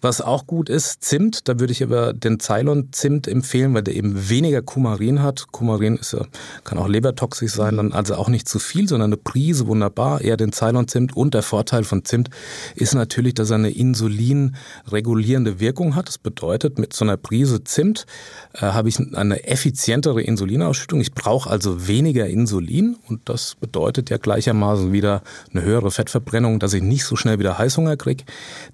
Was 0.00 0.20
auch 0.20 0.46
gut 0.46 0.68
ist, 0.68 1.04
Zimt, 1.04 1.48
da 1.48 1.58
würde 1.60 1.72
ich 1.72 1.82
aber 1.82 2.12
den 2.12 2.40
Ceylon-Zimt 2.40 3.28
empfehlen, 3.28 3.74
weil 3.74 3.82
der 3.82 3.94
eben 3.94 4.28
weniger 4.28 4.62
Kumarin 4.62 5.22
hat. 5.22 5.46
Kumarin 5.52 5.96
ist 5.96 6.12
ja, 6.12 6.24
kann 6.64 6.78
auch 6.78 6.88
lebertoxisch 6.88 7.52
sein, 7.52 7.76
dann 7.76 7.92
also 7.92 8.14
auch 8.14 8.28
nicht 8.28 8.48
zu 8.48 8.58
viel, 8.58 8.88
sondern 8.88 9.10
eine 9.10 9.16
Prise, 9.16 9.66
wunderbar, 9.66 10.20
eher 10.20 10.36
den 10.36 10.52
Ceylon-Zimt. 10.52 11.16
Und 11.16 11.33
der 11.34 11.42
Vorteil 11.42 11.84
von 11.84 12.04
Zimt 12.04 12.30
ist 12.74 12.94
natürlich, 12.94 13.34
dass 13.34 13.50
er 13.50 13.56
eine 13.56 13.70
insulinregulierende 13.70 15.60
Wirkung 15.60 15.94
hat. 15.94 16.08
Das 16.08 16.18
bedeutet, 16.18 16.78
mit 16.78 16.92
so 16.92 17.04
einer 17.04 17.16
Prise 17.16 17.64
Zimt 17.64 18.06
äh, 18.54 18.60
habe 18.60 18.88
ich 18.88 18.98
eine 18.98 19.46
effizientere 19.46 20.22
Insulinausschüttung. 20.22 21.00
Ich 21.00 21.12
brauche 21.12 21.50
also 21.50 21.86
weniger 21.88 22.26
Insulin 22.26 22.96
und 23.08 23.28
das 23.28 23.56
bedeutet 23.56 24.10
ja 24.10 24.16
gleichermaßen 24.16 24.92
wieder 24.92 25.22
eine 25.52 25.62
höhere 25.62 25.90
Fettverbrennung, 25.90 26.60
dass 26.60 26.72
ich 26.72 26.82
nicht 26.82 27.04
so 27.04 27.16
schnell 27.16 27.38
wieder 27.38 27.58
Heißhunger 27.58 27.96
kriege. 27.96 28.24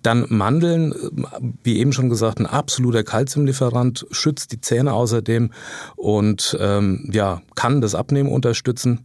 Dann 0.02 0.26
Mandeln, 0.28 0.92
äh, 0.92 0.96
wie 1.64 1.78
eben 1.78 1.92
schon 1.92 2.08
gesagt, 2.08 2.38
ein 2.38 2.46
absoluter 2.46 3.02
Kalziumlieferant, 3.02 4.06
schützt 4.10 4.52
die 4.52 4.60
Zähne 4.60 4.92
außerdem 4.92 5.50
und 5.96 6.56
ähm, 6.60 7.08
ja, 7.12 7.42
kann 7.54 7.80
das 7.80 7.94
Abnehmen 7.94 8.30
unterstützen. 8.30 9.04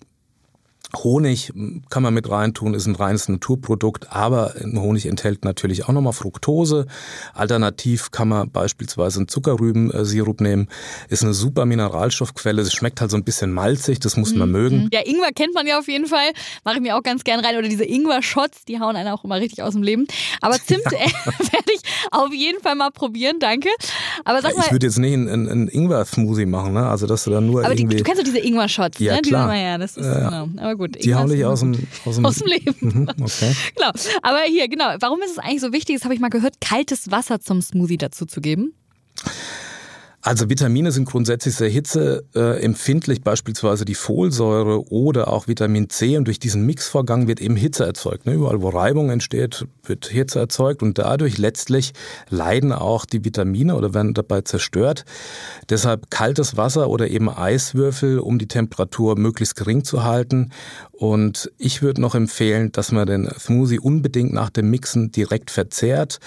Honig 1.03 1.53
kann 1.89 2.03
man 2.03 2.13
mit 2.13 2.29
reintun, 2.29 2.73
ist 2.73 2.85
ein 2.85 2.95
reines 2.95 3.29
Naturprodukt, 3.29 4.11
aber 4.11 4.53
Honig 4.75 5.05
enthält 5.05 5.45
natürlich 5.45 5.85
auch 5.85 5.93
nochmal 5.93 6.13
Fructose. 6.13 6.87
Alternativ 7.33 8.11
kann 8.11 8.29
man 8.29 8.49
beispielsweise 8.49 9.19
einen 9.19 9.27
Zuckerrübensirup 9.27 10.41
nehmen, 10.41 10.67
ist 11.09 11.23
eine 11.23 11.33
super 11.33 11.65
Mineralstoffquelle. 11.65 12.61
Es 12.61 12.73
schmeckt 12.73 13.01
halt 13.01 13.11
so 13.11 13.17
ein 13.17 13.23
bisschen 13.23 13.51
malzig, 13.51 13.99
das 13.99 14.17
muss 14.17 14.33
man 14.33 14.49
mhm. 14.49 14.53
mögen. 14.53 14.89
Ja, 14.93 15.01
Ingwer 15.05 15.31
kennt 15.33 15.53
man 15.53 15.67
ja 15.67 15.79
auf 15.79 15.87
jeden 15.87 16.07
Fall, 16.07 16.31
mache 16.63 16.75
ich 16.75 16.81
mir 16.81 16.95
auch 16.95 17.03
ganz 17.03 17.23
gern 17.23 17.39
rein. 17.39 17.57
Oder 17.57 17.67
diese 17.67 17.85
Ingwer-Shots, 17.85 18.65
die 18.65 18.79
hauen 18.79 18.95
einen 18.95 19.09
auch 19.09 19.23
immer 19.23 19.35
richtig 19.35 19.63
aus 19.63 19.73
dem 19.73 19.83
Leben. 19.83 20.07
Aber 20.41 20.55
Zimt 20.55 20.83
ja. 20.85 20.91
werde 20.99 21.71
ich 21.73 21.81
auf 22.11 22.33
jeden 22.33 22.61
Fall 22.61 22.75
mal 22.75 22.91
probieren, 22.91 23.37
danke. 23.39 23.69
Aber 24.23 24.41
sag 24.41 24.55
mal, 24.55 24.63
ich 24.65 24.71
würde 24.71 24.85
jetzt 24.85 24.99
nicht 24.99 25.13
einen, 25.13 25.49
einen 25.49 25.67
Ingwer-Smoothie 25.67 26.45
machen, 26.45 26.73
ne? 26.73 26.87
also 26.87 27.07
dass 27.07 27.23
du 27.23 27.31
dann 27.31 27.45
nur 27.45 27.63
aber 27.63 27.73
irgendwie... 27.73 27.95
Die, 27.95 28.03
du 28.03 28.03
kennst 28.03 28.21
doch 28.21 28.25
diese 28.25 28.39
Ingwer-Shots, 28.39 28.99
ja, 28.99 29.15
ne? 29.15 29.21
Klar. 29.21 29.53
Die, 29.53 29.59
ja, 29.59 29.77
das 29.77 29.97
ist, 29.97 30.05
ja. 30.05 30.29
genau. 30.29 30.49
Aber 30.57 30.75
gut. 30.75 30.84
Die 30.87 31.15
hauen 31.15 31.29
dich 31.29 31.43
aus 31.45 31.61
dem, 31.61 31.75
aus 32.05 32.15
dem, 32.15 32.25
aus 32.25 32.35
dem 32.37 32.47
Leben. 32.47 32.75
Mhm, 32.79 33.09
okay. 33.21 33.55
genau. 33.75 33.91
Aber 34.21 34.39
hier, 34.47 34.67
genau. 34.67 34.95
Warum 34.99 35.21
ist 35.21 35.31
es 35.31 35.39
eigentlich 35.39 35.61
so 35.61 35.73
wichtig, 35.73 35.95
das 35.95 36.03
habe 36.03 36.13
ich 36.13 36.19
mal 36.19 36.29
gehört, 36.29 36.61
kaltes 36.61 37.11
Wasser 37.11 37.39
zum 37.39 37.61
Smoothie 37.61 37.97
dazu 37.97 38.25
zu 38.25 38.41
geben? 38.41 38.73
Also 40.25 40.49
Vitamine 40.49 40.91
sind 40.91 41.05
grundsätzlich 41.05 41.53
sehr 41.53 41.69
hitzeempfindlich, 41.69 43.21
beispielsweise 43.21 43.85
die 43.85 43.93
Folsäure 43.93 44.91
oder 44.91 45.27
auch 45.27 45.47
Vitamin 45.47 45.87
C. 45.91 46.17
Und 46.17 46.25
durch 46.25 46.39
diesen 46.39 46.65
Mixvorgang 46.65 47.27
wird 47.27 47.39
eben 47.39 47.55
Hitze 47.55 47.85
erzeugt. 47.85 48.25
Ne? 48.25 48.33
Überall, 48.33 48.63
wo 48.63 48.69
Reibung 48.69 49.11
entsteht, 49.11 49.67
wird 49.83 50.07
Hitze 50.07 50.39
erzeugt 50.39 50.81
und 50.81 50.97
dadurch 50.97 51.37
letztlich 51.37 51.93
leiden 52.27 52.73
auch 52.73 53.05
die 53.05 53.23
Vitamine 53.23 53.75
oder 53.75 53.93
werden 53.93 54.15
dabei 54.15 54.41
zerstört. 54.41 55.05
Deshalb 55.69 56.09
kaltes 56.09 56.57
Wasser 56.57 56.89
oder 56.89 57.07
eben 57.07 57.29
Eiswürfel, 57.29 58.17
um 58.17 58.39
die 58.39 58.47
Temperatur 58.47 59.19
möglichst 59.19 59.55
gering 59.55 59.83
zu 59.83 60.03
halten. 60.03 60.49
Und 60.91 61.51
ich 61.57 61.81
würde 61.81 62.01
noch 62.01 62.15
empfehlen, 62.15 62.71
dass 62.71 62.91
man 62.91 63.05
den 63.05 63.29
Smoothie 63.37 63.79
unbedingt 63.79 64.33
nach 64.33 64.49
dem 64.49 64.71
Mixen 64.71 65.11
direkt 65.11 65.51
verzehrt. 65.51 66.19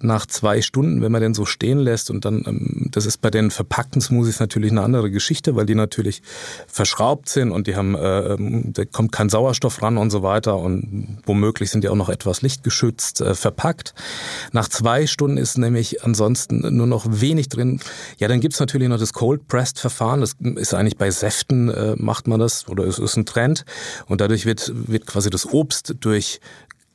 Nach 0.00 0.26
zwei 0.26 0.62
Stunden, 0.62 1.02
wenn 1.02 1.12
man 1.12 1.20
den 1.20 1.34
so 1.34 1.44
stehen 1.44 1.78
lässt 1.78 2.10
und 2.10 2.24
dann, 2.24 2.42
ähm, 2.46 2.88
das 2.90 3.04
ist 3.06 3.20
bei 3.20 3.30
den 3.30 3.43
verpackten 3.50 4.00
Smoothies 4.00 4.40
natürlich 4.40 4.70
eine 4.70 4.82
andere 4.82 5.10
Geschichte, 5.10 5.56
weil 5.56 5.66
die 5.66 5.74
natürlich 5.74 6.22
verschraubt 6.66 7.28
sind 7.28 7.50
und 7.50 7.66
die 7.66 7.76
haben, 7.76 7.94
äh, 7.94 8.34
ähm, 8.34 8.72
da 8.72 8.84
kommt 8.84 9.12
kein 9.12 9.28
Sauerstoff 9.28 9.82
ran 9.82 9.96
und 9.96 10.10
so 10.10 10.22
weiter 10.22 10.58
und 10.58 11.18
womöglich 11.26 11.70
sind 11.70 11.84
die 11.84 11.88
auch 11.88 11.96
noch 11.96 12.08
etwas 12.08 12.42
lichtgeschützt 12.42 13.20
äh, 13.20 13.34
verpackt. 13.34 13.94
Nach 14.52 14.68
zwei 14.68 15.06
Stunden 15.06 15.36
ist 15.36 15.58
nämlich 15.58 16.04
ansonsten 16.04 16.76
nur 16.76 16.86
noch 16.86 17.06
wenig 17.08 17.48
drin. 17.48 17.80
Ja, 18.18 18.28
dann 18.28 18.40
gibt's 18.40 18.60
natürlich 18.60 18.88
noch 18.88 18.98
das 18.98 19.12
Cold 19.12 19.48
Pressed 19.48 19.78
Verfahren. 19.78 20.20
Das 20.20 20.36
ist 20.56 20.74
eigentlich 20.74 20.96
bei 20.96 21.10
Säften 21.10 21.68
äh, 21.70 21.94
macht 21.96 22.26
man 22.26 22.40
das 22.40 22.68
oder 22.68 22.84
es 22.84 22.98
ist 22.98 23.16
ein 23.16 23.26
Trend. 23.26 23.64
Und 24.06 24.20
dadurch 24.20 24.46
wird, 24.46 24.72
wird 24.74 25.06
quasi 25.06 25.30
das 25.30 25.46
Obst 25.52 25.94
durch 26.00 26.40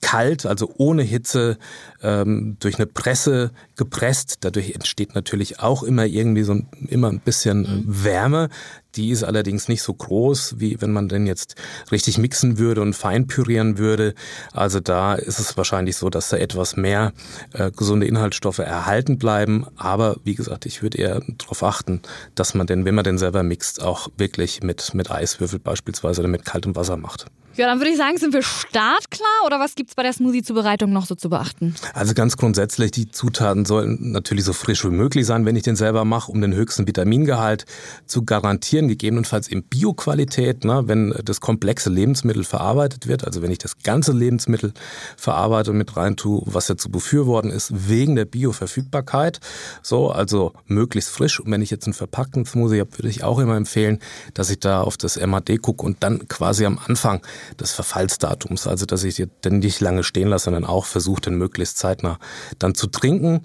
kalt, 0.01 0.45
also 0.45 0.71
ohne 0.77 1.03
Hitze, 1.03 1.57
ähm, 2.01 2.57
durch 2.59 2.75
eine 2.75 2.85
Presse 2.85 3.51
gepresst. 3.75 4.37
Dadurch 4.41 4.71
entsteht 4.71 5.15
natürlich 5.15 5.59
auch 5.59 5.83
immer 5.83 6.05
irgendwie 6.05 6.43
so 6.43 6.53
ein, 6.53 6.67
immer 6.87 7.09
ein 7.09 7.19
bisschen 7.19 7.61
mhm. 7.61 7.83
Wärme. 8.03 8.49
Die 8.95 9.11
ist 9.11 9.23
allerdings 9.23 9.67
nicht 9.67 9.83
so 9.83 9.93
groß, 9.93 10.55
wie 10.57 10.81
wenn 10.81 10.91
man 10.91 11.09
den 11.09 11.27
jetzt 11.27 11.55
richtig 11.91 12.17
mixen 12.17 12.57
würde 12.57 12.81
und 12.81 12.93
fein 12.93 13.27
pürieren 13.27 13.77
würde. 13.77 14.15
Also 14.51 14.79
da 14.79 15.13
ist 15.13 15.39
es 15.39 15.57
wahrscheinlich 15.57 15.95
so, 15.95 16.09
dass 16.09 16.29
da 16.29 16.37
etwas 16.37 16.75
mehr 16.75 17.13
äh, 17.53 17.71
gesunde 17.71 18.07
Inhaltsstoffe 18.07 18.59
erhalten 18.59 19.17
bleiben. 19.17 19.65
Aber 19.75 20.17
wie 20.23 20.35
gesagt, 20.35 20.65
ich 20.65 20.81
würde 20.81 20.97
eher 20.97 21.21
darauf 21.37 21.63
achten, 21.63 22.01
dass 22.35 22.55
man 22.55 22.67
den, 22.67 22.85
wenn 22.85 22.95
man 22.95 23.03
den 23.03 23.17
selber 23.17 23.43
mixt, 23.43 23.81
auch 23.81 24.09
wirklich 24.17 24.63
mit, 24.63 24.93
mit 24.93 25.11
Eiswürfel 25.11 25.59
beispielsweise 25.59 26.21
oder 26.21 26.29
mit 26.29 26.45
kaltem 26.45 26.75
Wasser 26.75 26.97
macht. 26.97 27.25
Ja, 27.59 27.65
dann 27.65 27.79
würde 27.79 27.91
ich 27.91 27.97
sagen, 27.97 28.17
sind 28.17 28.33
wir 28.33 28.41
startklar 28.41 29.27
oder 29.45 29.59
was 29.59 29.75
gibt 29.75 29.89
es 29.89 29.95
bei 29.95 30.01
der 30.01 30.13
Smoothie-Zubereitung 30.13 30.93
noch 30.93 31.05
so 31.05 31.13
zu 31.13 31.29
beachten? 31.29 31.75
Also 31.93 32.13
ganz 32.13 32.37
grundsätzlich, 32.37 32.91
die 32.91 33.11
Zutaten 33.11 33.65
sollen 33.65 34.13
natürlich 34.13 34.45
so 34.45 34.53
frisch 34.53 34.85
wie 34.85 34.89
möglich 34.89 35.25
sein, 35.25 35.45
wenn 35.45 35.57
ich 35.57 35.63
den 35.63 35.75
selber 35.75 36.05
mache, 36.05 36.31
um 36.31 36.39
den 36.39 36.53
höchsten 36.53 36.87
Vitamingehalt 36.87 37.65
zu 38.05 38.23
garantieren, 38.23 38.78
gegebenenfalls 38.87 39.47
in 39.47 39.63
Bioqualität, 39.63 40.63
ne, 40.63 40.83
wenn 40.85 41.13
das 41.23 41.41
komplexe 41.41 41.89
Lebensmittel 41.89 42.43
verarbeitet 42.43 43.07
wird, 43.07 43.25
also 43.25 43.41
wenn 43.41 43.51
ich 43.51 43.57
das 43.57 43.79
ganze 43.83 44.11
Lebensmittel 44.11 44.73
verarbeite 45.17 45.71
und 45.71 45.77
mit 45.77 45.95
rein 45.97 46.15
tue, 46.15 46.41
was 46.45 46.67
ja 46.67 46.77
zu 46.77 46.89
befürworten 46.89 47.49
ist, 47.49 47.89
wegen 47.89 48.15
der 48.15 48.25
Bioverfügbarkeit. 48.25 49.39
So, 49.81 50.09
also 50.09 50.53
möglichst 50.65 51.09
frisch. 51.09 51.39
Und 51.39 51.51
wenn 51.51 51.61
ich 51.61 51.69
jetzt 51.69 51.85
einen 51.85 51.93
verpackten 51.93 52.45
Smoothie 52.45 52.79
habe, 52.79 52.97
würde 52.97 53.09
ich 53.09 53.23
auch 53.23 53.39
immer 53.39 53.55
empfehlen, 53.55 53.99
dass 54.33 54.49
ich 54.49 54.59
da 54.59 54.81
auf 54.81 54.97
das 54.97 55.19
MAD 55.19 55.61
gucke 55.61 55.85
und 55.85 56.03
dann 56.03 56.27
quasi 56.27 56.65
am 56.65 56.79
Anfang 56.85 57.21
des 57.59 57.71
Verfallsdatums. 57.71 58.67
Also, 58.67 58.85
dass 58.85 59.03
ich 59.03 59.25
den 59.43 59.59
nicht 59.59 59.79
lange 59.81 60.03
stehen 60.03 60.29
lasse, 60.29 60.45
sondern 60.45 60.65
auch 60.65 60.85
versuche, 60.85 61.21
den 61.21 61.35
möglichst 61.35 61.77
zeitnah 61.77 62.19
dann 62.59 62.75
zu 62.75 62.87
trinken. 62.87 63.41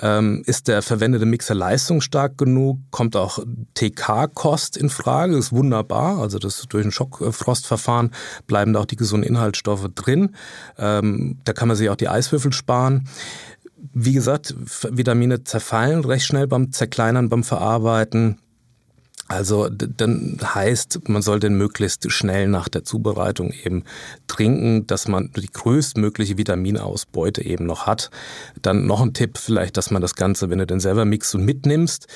Ähm, 0.00 0.42
ist 0.46 0.68
der 0.68 0.82
verwendete 0.82 1.26
Mixer 1.26 1.54
leistungsstark 1.54 2.38
genug? 2.38 2.78
Kommt 2.90 3.16
auch 3.16 3.38
TK-Kost 3.74 4.76
in 4.78 4.90
Frage? 4.90 5.36
Ist 5.36 5.52
wunderbar. 5.52 6.18
Also, 6.18 6.38
das 6.38 6.64
durch 6.68 6.84
ein 6.84 6.92
Schockfrostverfahren 6.92 8.12
bleiben 8.46 8.72
da 8.72 8.80
auch 8.80 8.86
die 8.86 8.96
gesunden 8.96 9.28
Inhaltsstoffe 9.28 9.88
drin. 9.94 10.34
Ähm, 10.78 11.38
da 11.44 11.52
kann 11.52 11.68
man 11.68 11.76
sich 11.76 11.90
auch 11.90 11.96
die 11.96 12.08
Eiswürfel 12.08 12.52
sparen. 12.52 13.08
Wie 13.92 14.12
gesagt, 14.12 14.54
Vitamine 14.90 15.44
zerfallen 15.44 16.04
recht 16.04 16.26
schnell 16.26 16.46
beim 16.46 16.72
Zerkleinern, 16.72 17.28
beim 17.28 17.44
Verarbeiten. 17.44 18.38
Also 19.28 19.68
dann 19.68 20.38
heißt, 20.42 21.06
man 21.08 21.20
soll 21.20 21.38
den 21.38 21.54
möglichst 21.54 22.10
schnell 22.10 22.48
nach 22.48 22.70
der 22.70 22.82
Zubereitung 22.82 23.52
eben 23.52 23.84
trinken, 24.26 24.86
dass 24.86 25.06
man 25.06 25.30
die 25.36 25.52
größtmögliche 25.52 26.38
Vitaminausbeute 26.38 27.44
eben 27.44 27.66
noch 27.66 27.86
hat. 27.86 28.10
Dann 28.62 28.86
noch 28.86 29.02
ein 29.02 29.12
Tipp 29.12 29.36
vielleicht, 29.36 29.76
dass 29.76 29.90
man 29.90 30.00
das 30.00 30.14
Ganze, 30.14 30.48
wenn 30.48 30.60
du 30.60 30.66
den 30.66 30.80
selber 30.80 31.04
mixt 31.04 31.34
und 31.34 31.44
mitnimmst, 31.44 32.06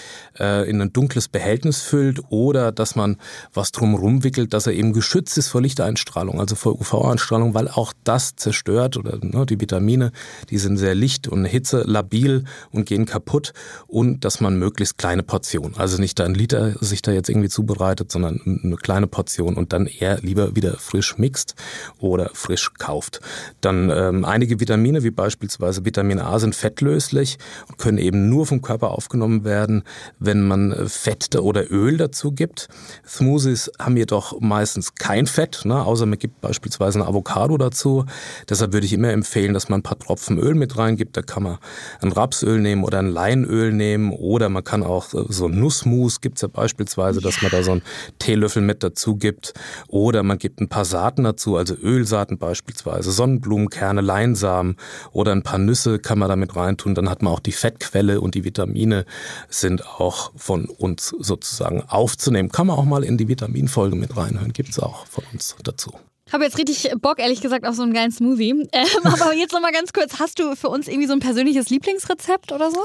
äh, 0.40 0.68
in 0.68 0.80
ein 0.80 0.94
dunkles 0.94 1.28
Behältnis 1.28 1.82
füllt 1.82 2.20
oder 2.30 2.72
dass 2.72 2.96
man 2.96 3.18
was 3.52 3.72
drumherum 3.72 4.24
wickelt, 4.24 4.54
dass 4.54 4.66
er 4.66 4.72
eben 4.72 4.94
geschützt 4.94 5.36
ist 5.36 5.48
vor 5.48 5.60
Lichteinstrahlung, 5.60 6.40
also 6.40 6.54
vor 6.54 6.80
UV-Einstrahlung, 6.80 7.52
weil 7.52 7.68
auch 7.68 7.92
das 8.04 8.36
zerstört 8.36 8.96
oder 8.96 9.18
ne, 9.20 9.44
die 9.44 9.60
Vitamine, 9.60 10.12
die 10.48 10.56
sind 10.56 10.78
sehr 10.78 10.94
licht- 10.94 11.28
und 11.28 11.44
hitzelabil 11.44 12.44
und 12.70 12.86
gehen 12.86 13.04
kaputt 13.04 13.52
und 13.86 14.24
dass 14.24 14.40
man 14.40 14.58
möglichst 14.58 14.96
kleine 14.96 15.22
Portionen, 15.22 15.76
also 15.76 15.98
nicht 15.98 16.18
ein 16.18 16.32
Liter 16.32 16.72
sich 16.80 17.01
da 17.02 17.12
jetzt 17.12 17.28
irgendwie 17.28 17.48
zubereitet, 17.48 18.10
sondern 18.10 18.40
eine 18.62 18.76
kleine 18.76 19.06
Portion 19.06 19.56
und 19.56 19.72
dann 19.72 19.86
eher 19.86 20.18
lieber 20.20 20.56
wieder 20.56 20.76
frisch 20.78 21.18
mixt 21.18 21.54
oder 21.98 22.30
frisch 22.32 22.72
kauft. 22.78 23.20
Dann 23.60 23.90
ähm, 23.90 24.24
einige 24.24 24.60
Vitamine, 24.60 25.02
wie 25.02 25.10
beispielsweise 25.10 25.84
Vitamin 25.84 26.18
A, 26.18 26.38
sind 26.38 26.54
fettlöslich 26.54 27.38
und 27.68 27.78
können 27.78 27.98
eben 27.98 28.28
nur 28.28 28.46
vom 28.46 28.62
Körper 28.62 28.92
aufgenommen 28.92 29.44
werden, 29.44 29.82
wenn 30.18 30.46
man 30.46 30.88
Fett 30.88 31.34
oder 31.36 31.70
Öl 31.70 31.96
dazu 31.96 32.32
gibt. 32.32 32.68
Smoothies 33.06 33.70
haben 33.78 33.96
jedoch 33.96 34.40
meistens 34.40 34.94
kein 34.94 35.26
Fett, 35.26 35.62
ne, 35.64 35.84
außer 35.84 36.06
man 36.06 36.18
gibt 36.18 36.40
beispielsweise 36.40 36.98
ein 36.98 37.06
Avocado 37.06 37.56
dazu. 37.58 38.06
Deshalb 38.48 38.72
würde 38.72 38.86
ich 38.86 38.92
immer 38.92 39.10
empfehlen, 39.10 39.54
dass 39.54 39.68
man 39.68 39.80
ein 39.80 39.82
paar 39.82 39.98
Tropfen 39.98 40.38
Öl 40.38 40.54
mit 40.54 40.76
reingibt. 40.76 41.16
Da 41.16 41.22
kann 41.22 41.42
man 41.42 41.58
ein 42.00 42.12
Rapsöl 42.12 42.60
nehmen 42.60 42.84
oder 42.84 42.98
ein 42.98 43.08
Leinöl 43.08 43.72
nehmen 43.72 44.12
oder 44.12 44.48
man 44.48 44.64
kann 44.64 44.82
auch 44.82 45.12
äh, 45.14 45.24
so 45.28 45.48
Nussmus, 45.48 46.20
gibt 46.20 46.38
es 46.38 46.42
ja 46.42 46.48
beispielsweise 46.48 46.91
beispielsweise, 46.96 47.20
dass 47.20 47.42
man 47.42 47.50
da 47.50 47.62
so 47.62 47.72
einen 47.72 47.82
Teelöffel 48.18 48.62
mit 48.62 48.82
dazu 48.82 49.16
gibt. 49.16 49.54
Oder 49.88 50.22
man 50.22 50.38
gibt 50.38 50.60
ein 50.60 50.68
paar 50.68 50.84
Saaten 50.84 51.24
dazu, 51.24 51.56
also 51.56 51.74
Ölsaaten 51.74 52.38
beispielsweise, 52.38 53.10
Sonnenblumenkerne, 53.12 54.00
Leinsamen 54.00 54.76
oder 55.12 55.32
ein 55.32 55.42
paar 55.42 55.58
Nüsse 55.58 55.98
kann 55.98 56.18
man 56.18 56.28
damit 56.28 56.54
reintun. 56.56 56.94
Dann 56.94 57.08
hat 57.08 57.22
man 57.22 57.32
auch 57.32 57.40
die 57.40 57.52
Fettquelle 57.52 58.20
und 58.20 58.34
die 58.34 58.44
Vitamine 58.44 59.04
sind 59.48 59.86
auch 59.86 60.32
von 60.36 60.66
uns 60.66 61.14
sozusagen 61.18 61.82
aufzunehmen. 61.88 62.50
Kann 62.50 62.66
man 62.66 62.76
auch 62.76 62.84
mal 62.84 63.04
in 63.04 63.16
die 63.16 63.28
Vitaminfolge 63.28 63.96
mit 63.96 64.16
reinhören, 64.16 64.52
gibt 64.52 64.70
es 64.70 64.78
auch 64.78 65.06
von 65.06 65.24
uns 65.32 65.56
dazu. 65.62 65.92
Ich 66.26 66.32
habe 66.32 66.44
jetzt 66.44 66.56
richtig 66.56 66.90
Bock, 67.00 67.18
ehrlich 67.18 67.40
gesagt, 67.40 67.66
auf 67.66 67.74
so 67.74 67.82
einen 67.82 67.92
geilen 67.92 68.12
Smoothie. 68.12 68.52
Ähm, 68.72 68.86
aber 69.04 69.34
jetzt 69.34 69.52
nochmal 69.52 69.72
ganz 69.72 69.92
kurz, 69.92 70.18
hast 70.18 70.38
du 70.38 70.56
für 70.56 70.68
uns 70.68 70.88
irgendwie 70.88 71.06
so 71.06 71.12
ein 71.12 71.20
persönliches 71.20 71.68
Lieblingsrezept 71.68 72.52
oder 72.52 72.70
so? 72.70 72.80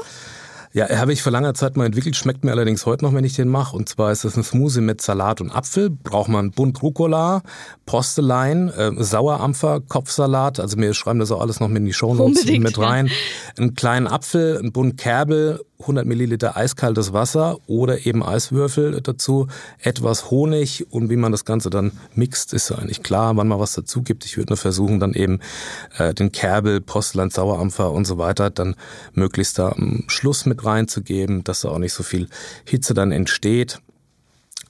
Ja, 0.72 0.88
habe 0.98 1.12
ich 1.12 1.22
vor 1.22 1.32
langer 1.32 1.54
Zeit 1.54 1.76
mal 1.76 1.86
entwickelt, 1.86 2.16
schmeckt 2.16 2.44
mir 2.44 2.50
allerdings 2.50 2.84
heute 2.84 3.04
noch, 3.04 3.14
wenn 3.14 3.24
ich 3.24 3.34
den 3.34 3.48
mache. 3.48 3.76
Und 3.76 3.88
zwar 3.88 4.12
ist 4.12 4.24
es 4.24 4.36
ein 4.36 4.42
Smoothie 4.42 4.80
mit 4.80 5.00
Salat 5.00 5.40
und 5.40 5.50
Apfel. 5.50 5.90
Braucht 5.90 6.28
man 6.28 6.50
Bunt 6.50 6.82
Rucola, 6.82 7.42
Postelein, 7.86 8.68
äh, 8.68 8.92
Sauerampfer, 8.96 9.80
Kopfsalat. 9.80 10.60
Also 10.60 10.76
wir 10.78 10.92
schreiben 10.94 11.20
das 11.20 11.32
auch 11.32 11.40
alles 11.40 11.60
noch 11.60 11.68
mit 11.68 11.78
in 11.78 11.86
die 11.86 11.92
Show 11.92 12.14
Notes 12.14 12.44
mit 12.44 12.78
rein. 12.78 13.10
Einen 13.56 13.74
kleinen 13.74 14.06
Apfel, 14.06 14.58
ein 14.58 14.72
Bund 14.72 14.98
Kerbel, 14.98 15.64
100 15.80 16.06
Milliliter 16.06 16.56
eiskaltes 16.56 17.12
Wasser 17.12 17.58
oder 17.68 18.04
eben 18.04 18.24
Eiswürfel 18.24 19.00
dazu, 19.00 19.46
etwas 19.80 20.30
Honig 20.30 20.86
und 20.90 21.08
wie 21.08 21.16
man 21.16 21.30
das 21.30 21.44
Ganze 21.44 21.70
dann 21.70 21.92
mixt, 22.14 22.52
ist 22.52 22.70
ja 22.70 22.76
eigentlich 22.76 23.04
klar, 23.04 23.36
wann 23.36 23.46
man 23.46 23.60
was 23.60 23.74
dazu 23.74 24.02
gibt. 24.02 24.24
Ich 24.24 24.36
würde 24.36 24.52
nur 24.52 24.56
versuchen, 24.56 24.98
dann 24.98 25.14
eben 25.14 25.38
äh, 25.96 26.14
den 26.14 26.32
Kerbel, 26.32 26.80
Postland, 26.80 27.32
Sauerampfer 27.32 27.92
und 27.92 28.06
so 28.06 28.18
weiter 28.18 28.50
dann 28.50 28.74
möglichst 29.12 29.58
da 29.58 29.68
am 29.70 30.04
Schluss 30.08 30.46
mit 30.46 30.64
reinzugeben, 30.64 31.44
dass 31.44 31.60
da 31.60 31.68
auch 31.68 31.78
nicht 31.78 31.92
so 31.92 32.02
viel 32.02 32.28
Hitze 32.64 32.92
dann 32.92 33.12
entsteht. 33.12 33.80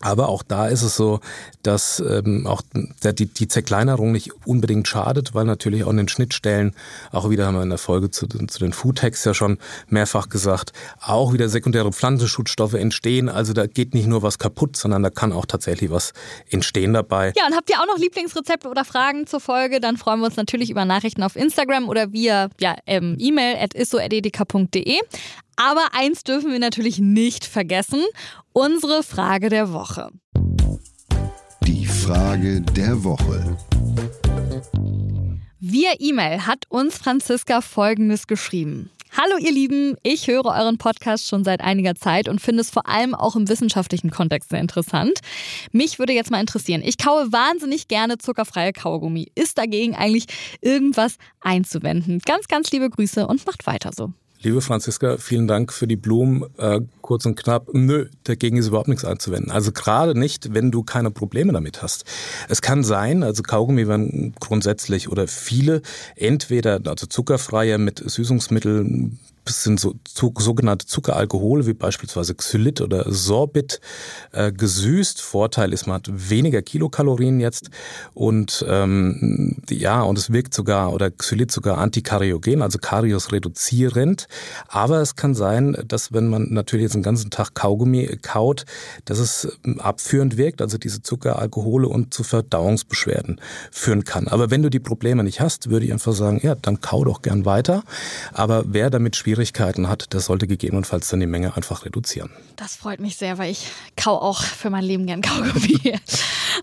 Aber 0.01 0.29
auch 0.29 0.43
da 0.43 0.69
ist 0.69 0.83
es 0.83 0.97
so, 0.97 1.21
dass 1.63 2.01
ähm, 2.01 2.47
auch 2.47 2.63
der, 3.03 3.13
die, 3.13 3.27
die 3.27 3.49
Zerkleinerung 3.49 4.13
nicht 4.13 4.31
unbedingt 4.47 4.87
schadet, 4.87 5.35
weil 5.35 5.45
natürlich 5.45 5.85
auch 5.85 5.91
in 5.91 5.97
den 5.97 6.09
Schnittstellen, 6.09 6.75
auch 7.11 7.31
wieder 7.31 7.47
haben 7.47 7.57
wir 7.57 7.63
in 7.63 7.69
der 7.69 7.79
Folge 7.79 8.11
zu, 8.11 8.27
zu 8.27 8.59
den 8.59 8.73
Foodtext 8.73 9.27
ja 9.27 9.35
schon 9.35 9.59
mehrfach 9.89 10.29
gesagt, 10.29 10.73
auch 11.01 11.33
wieder 11.33 11.49
sekundäre 11.49 11.93
Pflanzenschutzstoffe 11.93 12.75
entstehen. 12.75 13.29
Also 13.29 13.53
da 13.53 13.67
geht 13.67 13.95
nicht 13.95 14.07
nur 14.07 14.23
was 14.23 14.39
kaputt, 14.39 14.77
sondern 14.77 15.03
da 15.03 15.11
kann 15.11 15.33
auch 15.33 15.47
tatsächlich 15.47 15.91
was 15.91 16.13
entstehen 16.51 16.93
dabei. 16.93 17.33
Ja, 17.37 17.47
und 17.47 17.57
habt 17.57 17.69
ihr 17.71 17.81
auch 17.81 17.87
noch 17.87 17.99
Lieblingsrezepte 17.99 18.69
oder 18.69 18.85
Fragen 18.85 19.27
zur 19.27 19.41
Folge? 19.41 19.81
Dann 19.81 19.97
freuen 19.97 20.21
wir 20.21 20.27
uns 20.27 20.37
natürlich 20.37 20.71
über 20.71 20.85
Nachrichten 20.85 21.23
auf 21.23 21.35
Instagram 21.35 21.89
oder 21.89 22.13
via 22.13 22.51
ja, 22.61 22.77
ähm, 22.87 23.17
E-Mail 23.19 23.57
at 23.57 23.75
isso.edeka.de. 23.75 24.99
Aber 25.57 25.89
eins 25.93 26.23
dürfen 26.23 26.53
wir 26.53 26.61
natürlich 26.61 27.01
nicht 27.01 27.45
vergessen, 27.45 28.05
unsere 28.59 29.05
Frage 29.05 29.51
der 29.51 29.73
Woche. 29.73 30.11
Die 31.65 31.87
Frage 31.87 32.61
der 32.61 33.05
Woche. 33.05 33.57
Via 35.61 35.93
E-Mail 36.01 36.45
hat 36.45 36.65
uns 36.69 36.99
Franziska 36.99 37.61
Folgendes 37.61 38.27
geschrieben. 38.27 38.91
Hallo 39.17 39.39
ihr 39.39 39.53
Lieben, 39.53 39.97
ich 40.03 40.27
höre 40.27 40.47
euren 40.47 40.77
Podcast 40.77 41.29
schon 41.29 41.45
seit 41.45 41.61
einiger 41.61 41.95
Zeit 41.95 42.29
und 42.29 42.41
finde 42.41 42.63
es 42.63 42.71
vor 42.71 42.89
allem 42.89 43.15
auch 43.15 43.37
im 43.37 43.49
wissenschaftlichen 43.49 44.11
Kontext 44.11 44.51
sehr 44.51 44.61
interessant. 44.61 45.21
Mich 45.71 46.01
würde 46.01 46.13
jetzt 46.13 46.33
mal 46.33 46.41
interessieren, 46.41 46.83
ich 46.85 46.99
kaue 46.99 47.31
wahnsinnig 47.31 47.87
gerne 47.87 48.19
zuckerfreie 48.19 48.73
Kaugummi. 48.73 49.31
Ist 49.37 49.57
dagegen 49.59 49.95
eigentlich 49.95 50.27
irgendwas 50.61 51.17
einzuwenden? 51.41 52.19
Ganz, 52.27 52.49
ganz 52.49 52.73
liebe 52.73 52.91
Grüße 52.91 53.25
und 53.25 53.47
macht 53.47 53.69
weiter 53.69 53.93
so. 53.95 54.13
Liebe 54.41 54.61
Franziska, 54.61 55.17
vielen 55.17 55.49
Dank 55.49 55.73
für 55.73 55.89
die 55.89 55.97
Blumen. 55.97 56.45
Äh, 56.59 56.83
kurz 57.01 57.27
und 57.27 57.35
knapp, 57.35 57.71
nö, 57.73 58.07
dagegen 58.23 58.57
ist 58.57 58.69
überhaupt 58.69 58.87
nichts 58.87 59.05
einzuwenden. 59.05 59.51
Also 59.51 59.73
gerade 59.73 60.17
nicht, 60.17 60.55
wenn 60.55 60.71
du 60.71 60.85
keine 60.85 61.11
Probleme 61.11 61.53
damit 61.53 61.83
hast. 61.83 62.05
Es 62.49 62.63
kann 62.63 62.85
sein, 62.85 63.25
also 63.25 63.43
Kaugummi 63.43 63.89
werden 63.89 64.35
grundsätzlich 64.39 65.09
oder 65.09 65.27
viele 65.27 65.83
entweder 66.15 66.81
also 66.87 67.07
zuckerfreie 67.07 67.79
mit 67.79 67.99
Süßungsmitteln 67.99 69.19
sind 69.51 69.81
so, 69.81 69.95
so, 70.07 70.33
sogenannte 70.39 70.87
Zuckeralkohole 70.87 71.67
wie 71.67 71.75
beispielsweise 71.75 72.35
Xylit 72.35 72.81
oder 72.81 73.11
Sorbit 73.13 73.81
äh, 74.33 74.53
gesüßt. 74.53 75.21
Vorteil 75.21 75.73
ist, 75.73 75.87
man 75.87 75.97
hat 75.97 76.09
weniger 76.11 76.63
Kilokalorien 76.63 77.41
jetzt 77.41 77.71
und 78.15 78.65
ähm, 78.69 79.57
ja, 79.71 80.03
und 80.03 80.19
es 80.19 80.33
wirkt 80.33 80.55
sogar 80.55 80.93
oder 80.93 81.11
Xylit 81.11 81.51
sogar 81.51 81.79
antikariogen, 81.79 82.63
also 82.63 82.79
Karius 82.79 83.33
reduzierend. 83.33 84.29
Aber 84.69 85.01
es 85.01 85.17
kann 85.17 85.35
sein, 85.35 85.77
dass 85.87 86.13
wenn 86.13 86.29
man 86.29 86.49
natürlich 86.51 86.85
jetzt 86.85 86.95
den 86.95 87.03
ganzen 87.03 87.31
Tag 87.31 87.55
Kaugummi 87.55 88.19
kaut, 88.23 88.65
dass 89.05 89.19
es 89.19 89.59
ähm, 89.65 89.81
abführend 89.81 90.37
wirkt, 90.37 90.63
also 90.63 90.79
diese 90.79 91.03
Zuckeralkohole 91.03 91.89
und 91.89 92.13
zu 92.15 92.23
Verdauungsbeschwerden 92.23 93.41
führen 93.71 94.05
kann. 94.05 94.29
Aber 94.29 94.51
wenn 94.51 94.63
du 94.63 94.71
die 94.71 94.81
Probleme 94.81 95.25
nicht 95.25 95.41
hast, 95.41 95.71
würde 95.71 95.87
ich 95.87 95.93
einfach 95.93 96.13
sagen, 96.13 96.41
ja, 96.43 96.55
dann 96.55 96.81
kau 96.81 97.05
doch 97.05 97.23
gern 97.23 97.45
weiter. 97.45 97.83
Aber 98.33 98.65
wer 98.67 98.91
damit 98.91 99.17
schwierig 99.17 99.38
Schwierigkeiten 99.39 99.89
hat, 99.89 100.13
der 100.13 100.19
sollte 100.19 100.49
gegebenenfalls 100.49 101.09
dann 101.11 101.21
die 101.21 101.27
Menge 101.27 101.57
einfach 101.57 101.85
reduzieren. 101.85 102.31
Das 102.57 102.75
freut 102.75 102.99
mich 102.99 103.17
sehr, 103.17 103.39
weil 103.39 103.53
ich 103.53 103.69
kau 103.97 104.17
auch 104.17 104.43
für 104.43 104.69
mein 104.69 104.83
Leben 104.83 105.07
gern 105.07 105.23
Kaugummi. 105.23 105.99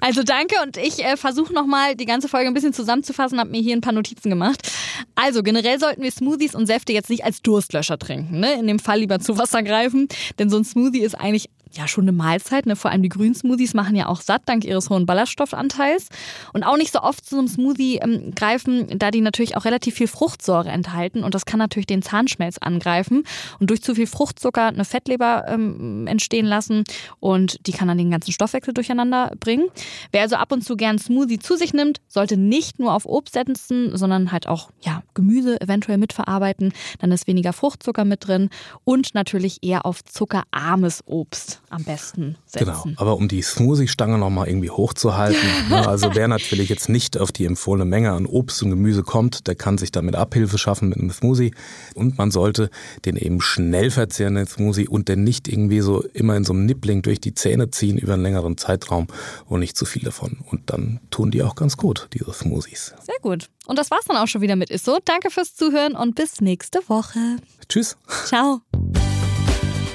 Also 0.02 0.24
danke 0.24 0.56
und 0.62 0.76
ich 0.76 1.02
äh, 1.06 1.16
versuche 1.16 1.54
nochmal 1.54 1.96
die 1.96 2.06
ganze 2.06 2.28
Folge 2.28 2.50
ein 2.50 2.54
bisschen 2.54 2.74
zusammenzufassen, 2.74 3.40
habe 3.40 3.50
mir 3.50 3.62
hier 3.62 3.74
ein 3.74 3.82
paar 3.82 3.94
Notizen 3.94 4.30
gemacht. 4.30 4.70
Also 5.16 5.42
generell 5.42 5.80
sollten 5.80 6.04
wir 6.04 6.12
Smoothies 6.12 6.54
und 6.54 6.66
Säfte 6.68 6.92
jetzt 6.92 7.10
nicht 7.10 7.24
als 7.24 7.42
Durstlöscher 7.42 7.98
trinken. 7.98 8.42
Ne? 8.42 8.60
In 8.60 8.68
dem 8.68 8.80
Fall 8.80 9.00
lieber 9.00 9.20
zu 9.20 9.38
Wasser 9.38 9.64
greifen, 9.64 10.10
denn 10.38 10.50
so 10.50 10.58
ein 10.58 10.66
Smoothie 10.66 11.00
ist 11.00 11.16
eigentlich 11.16 11.50
ja 11.78 11.88
schon 11.88 12.06
eine 12.06 12.12
Mahlzeit. 12.12 12.66
Ne? 12.66 12.76
Vor 12.76 12.92
allem 12.92 13.04
die 13.04 13.10
Grünsmoothies 13.10 13.74
machen 13.74 13.96
ja 13.96 14.08
auch 14.08 14.22
satt 14.22 14.44
dank 14.46 14.64
ihres 14.66 14.90
hohen 14.90 15.06
Ballaststoffanteils. 15.06 16.10
Und 16.54 16.64
auch 16.64 16.78
nicht 16.78 16.92
so 16.92 17.02
oft 17.02 17.26
zu 17.26 17.38
einem 17.38 17.48
Smoothie 17.48 17.98
ähm, 17.98 18.34
greifen, 18.36 18.98
da 18.98 19.12
die 19.12 19.22
natürlich 19.22 19.58
auch 19.58 19.66
relativ 19.66 19.96
viel 19.96 20.08
Fruchtsäure 20.08 20.70
enthalten. 20.70 21.24
Und 21.24 21.36
das 21.36 21.46
kann 21.46 21.60
natürlich 21.60 21.88
den 21.88 22.02
Zahnschmelz 22.02 22.58
angreifen 22.58 23.24
und 23.60 23.70
durch 23.70 23.82
zu 23.82 23.96
viel 23.96 24.08
Fruchtzucker 24.08 24.68
eine 24.68 24.86
Fettleber 24.86 25.46
ähm, 25.48 26.08
entstehen 26.08 26.46
lassen. 26.46 26.84
Und 27.20 27.66
die 27.68 27.72
kann 27.72 27.88
dann 27.88 27.98
den 27.98 28.12
ganzen 28.12 28.32
Stoffwechsel 28.32 28.74
durcheinander 28.74 29.32
bringen. 29.40 29.68
Wer 30.12 30.22
also 30.22 30.36
ab 30.36 30.52
und 30.52 30.64
zu 30.64 30.76
gern 30.78 31.00
Smoothie 31.00 31.40
zu 31.40 31.56
sich 31.56 31.74
nimmt, 31.74 32.02
sollte 32.08 32.38
nicht 32.38 32.80
nur 32.80 32.94
auf 32.94 33.06
Obst 33.06 33.34
setzen, 33.34 33.96
sondern 33.96 34.32
halt 34.32 34.48
auch 34.48 34.70
ja, 34.82 35.04
Gemüse 35.14 35.60
eventuell 35.62 35.98
mitverarbeiten. 35.98 36.74
Dann 37.00 37.12
ist 37.12 37.28
weniger 37.28 37.54
Fruchtzucker 37.54 38.06
mit 38.06 38.28
drin 38.28 38.50
und 38.84 39.14
natürlich 39.14 39.60
eher 39.62 39.86
auf 39.86 40.04
zuckerarmes 40.04 41.04
Obst 41.06 41.62
am 41.70 41.84
besten 41.84 42.36
setzen. 42.46 42.66
Genau, 42.66 42.84
aber 42.98 43.18
um 43.18 43.28
die 43.28 43.42
Smoothie-Stange 43.42 44.18
nochmal 44.18 44.48
irgendwie 44.48 44.70
hochzuhalten, 44.70 45.40
ne, 45.70 45.88
also 45.88 46.12
wer 46.14 46.28
natürlich 46.28 46.70
jetzt 46.70 46.90
nicht 46.90 47.18
auf 47.18 47.32
die 47.32 47.46
empfohlene 47.46 47.86
Menge 47.86 48.12
an 48.12 48.26
Obst 48.26 48.64
und 48.64 48.70
Gemüse 48.70 49.04
kommt, 49.04 49.48
der 49.48 49.56
kann 49.56 49.78
sich 49.78 49.92
damit 49.92 50.16
Abhilfe 50.16 50.58
schaffen 50.58 50.90
mit 50.90 50.98
einem 50.98 51.12
Smoothie 51.12 51.54
und 51.94 52.18
man 52.18 52.32
sollte 52.32 52.70
den 53.06 53.16
eben 53.18 53.42
schnell 53.42 53.92
verzehren, 53.92 54.36
den 54.36 54.48
Smoothie 54.48 54.88
und 54.88 55.08
den 55.08 55.24
nicht 55.24 55.48
irgendwie 55.48 55.82
so 55.82 56.04
immer 56.14 56.36
in 56.36 56.44
so 56.44 56.54
einem 56.54 56.66
Nippling 56.66 57.02
durch 57.02 57.20
die 57.20 57.34
Zähne 57.34 57.72
ziehen 57.72 57.98
über 57.98 58.14
einen 58.14 58.24
längeren 58.24 58.58
Zeitraum 58.58 59.08
und 59.46 59.60
nicht 59.60 59.78
zu 59.78 59.86
viel 59.86 60.04
davon. 60.04 60.40
Und 60.50 60.70
dann 60.70 61.00
tun 61.12 61.32
die 61.32 61.44
auch 61.44 61.56
ganz 61.56 61.78
gut, 61.78 62.08
diese 62.14 62.32
Smoothies. 62.32 62.94
Sehr 63.04 63.20
gut. 63.22 63.50
Und 63.66 63.80
das 63.80 63.92
war's 63.92 64.06
dann 64.06 64.18
auch 64.18 64.28
schon 64.28 64.42
wieder 64.42 64.56
mit 64.56 64.70
Isso. 64.70 65.00
Danke 65.04 65.32
fürs 65.32 65.56
Zuhören 65.56 65.96
und 65.96 66.16
bis 66.16 66.42
nächste 66.42 66.80
Woche. 66.88 67.38
Tschüss. 67.68 67.98
Ciao. 68.26 68.62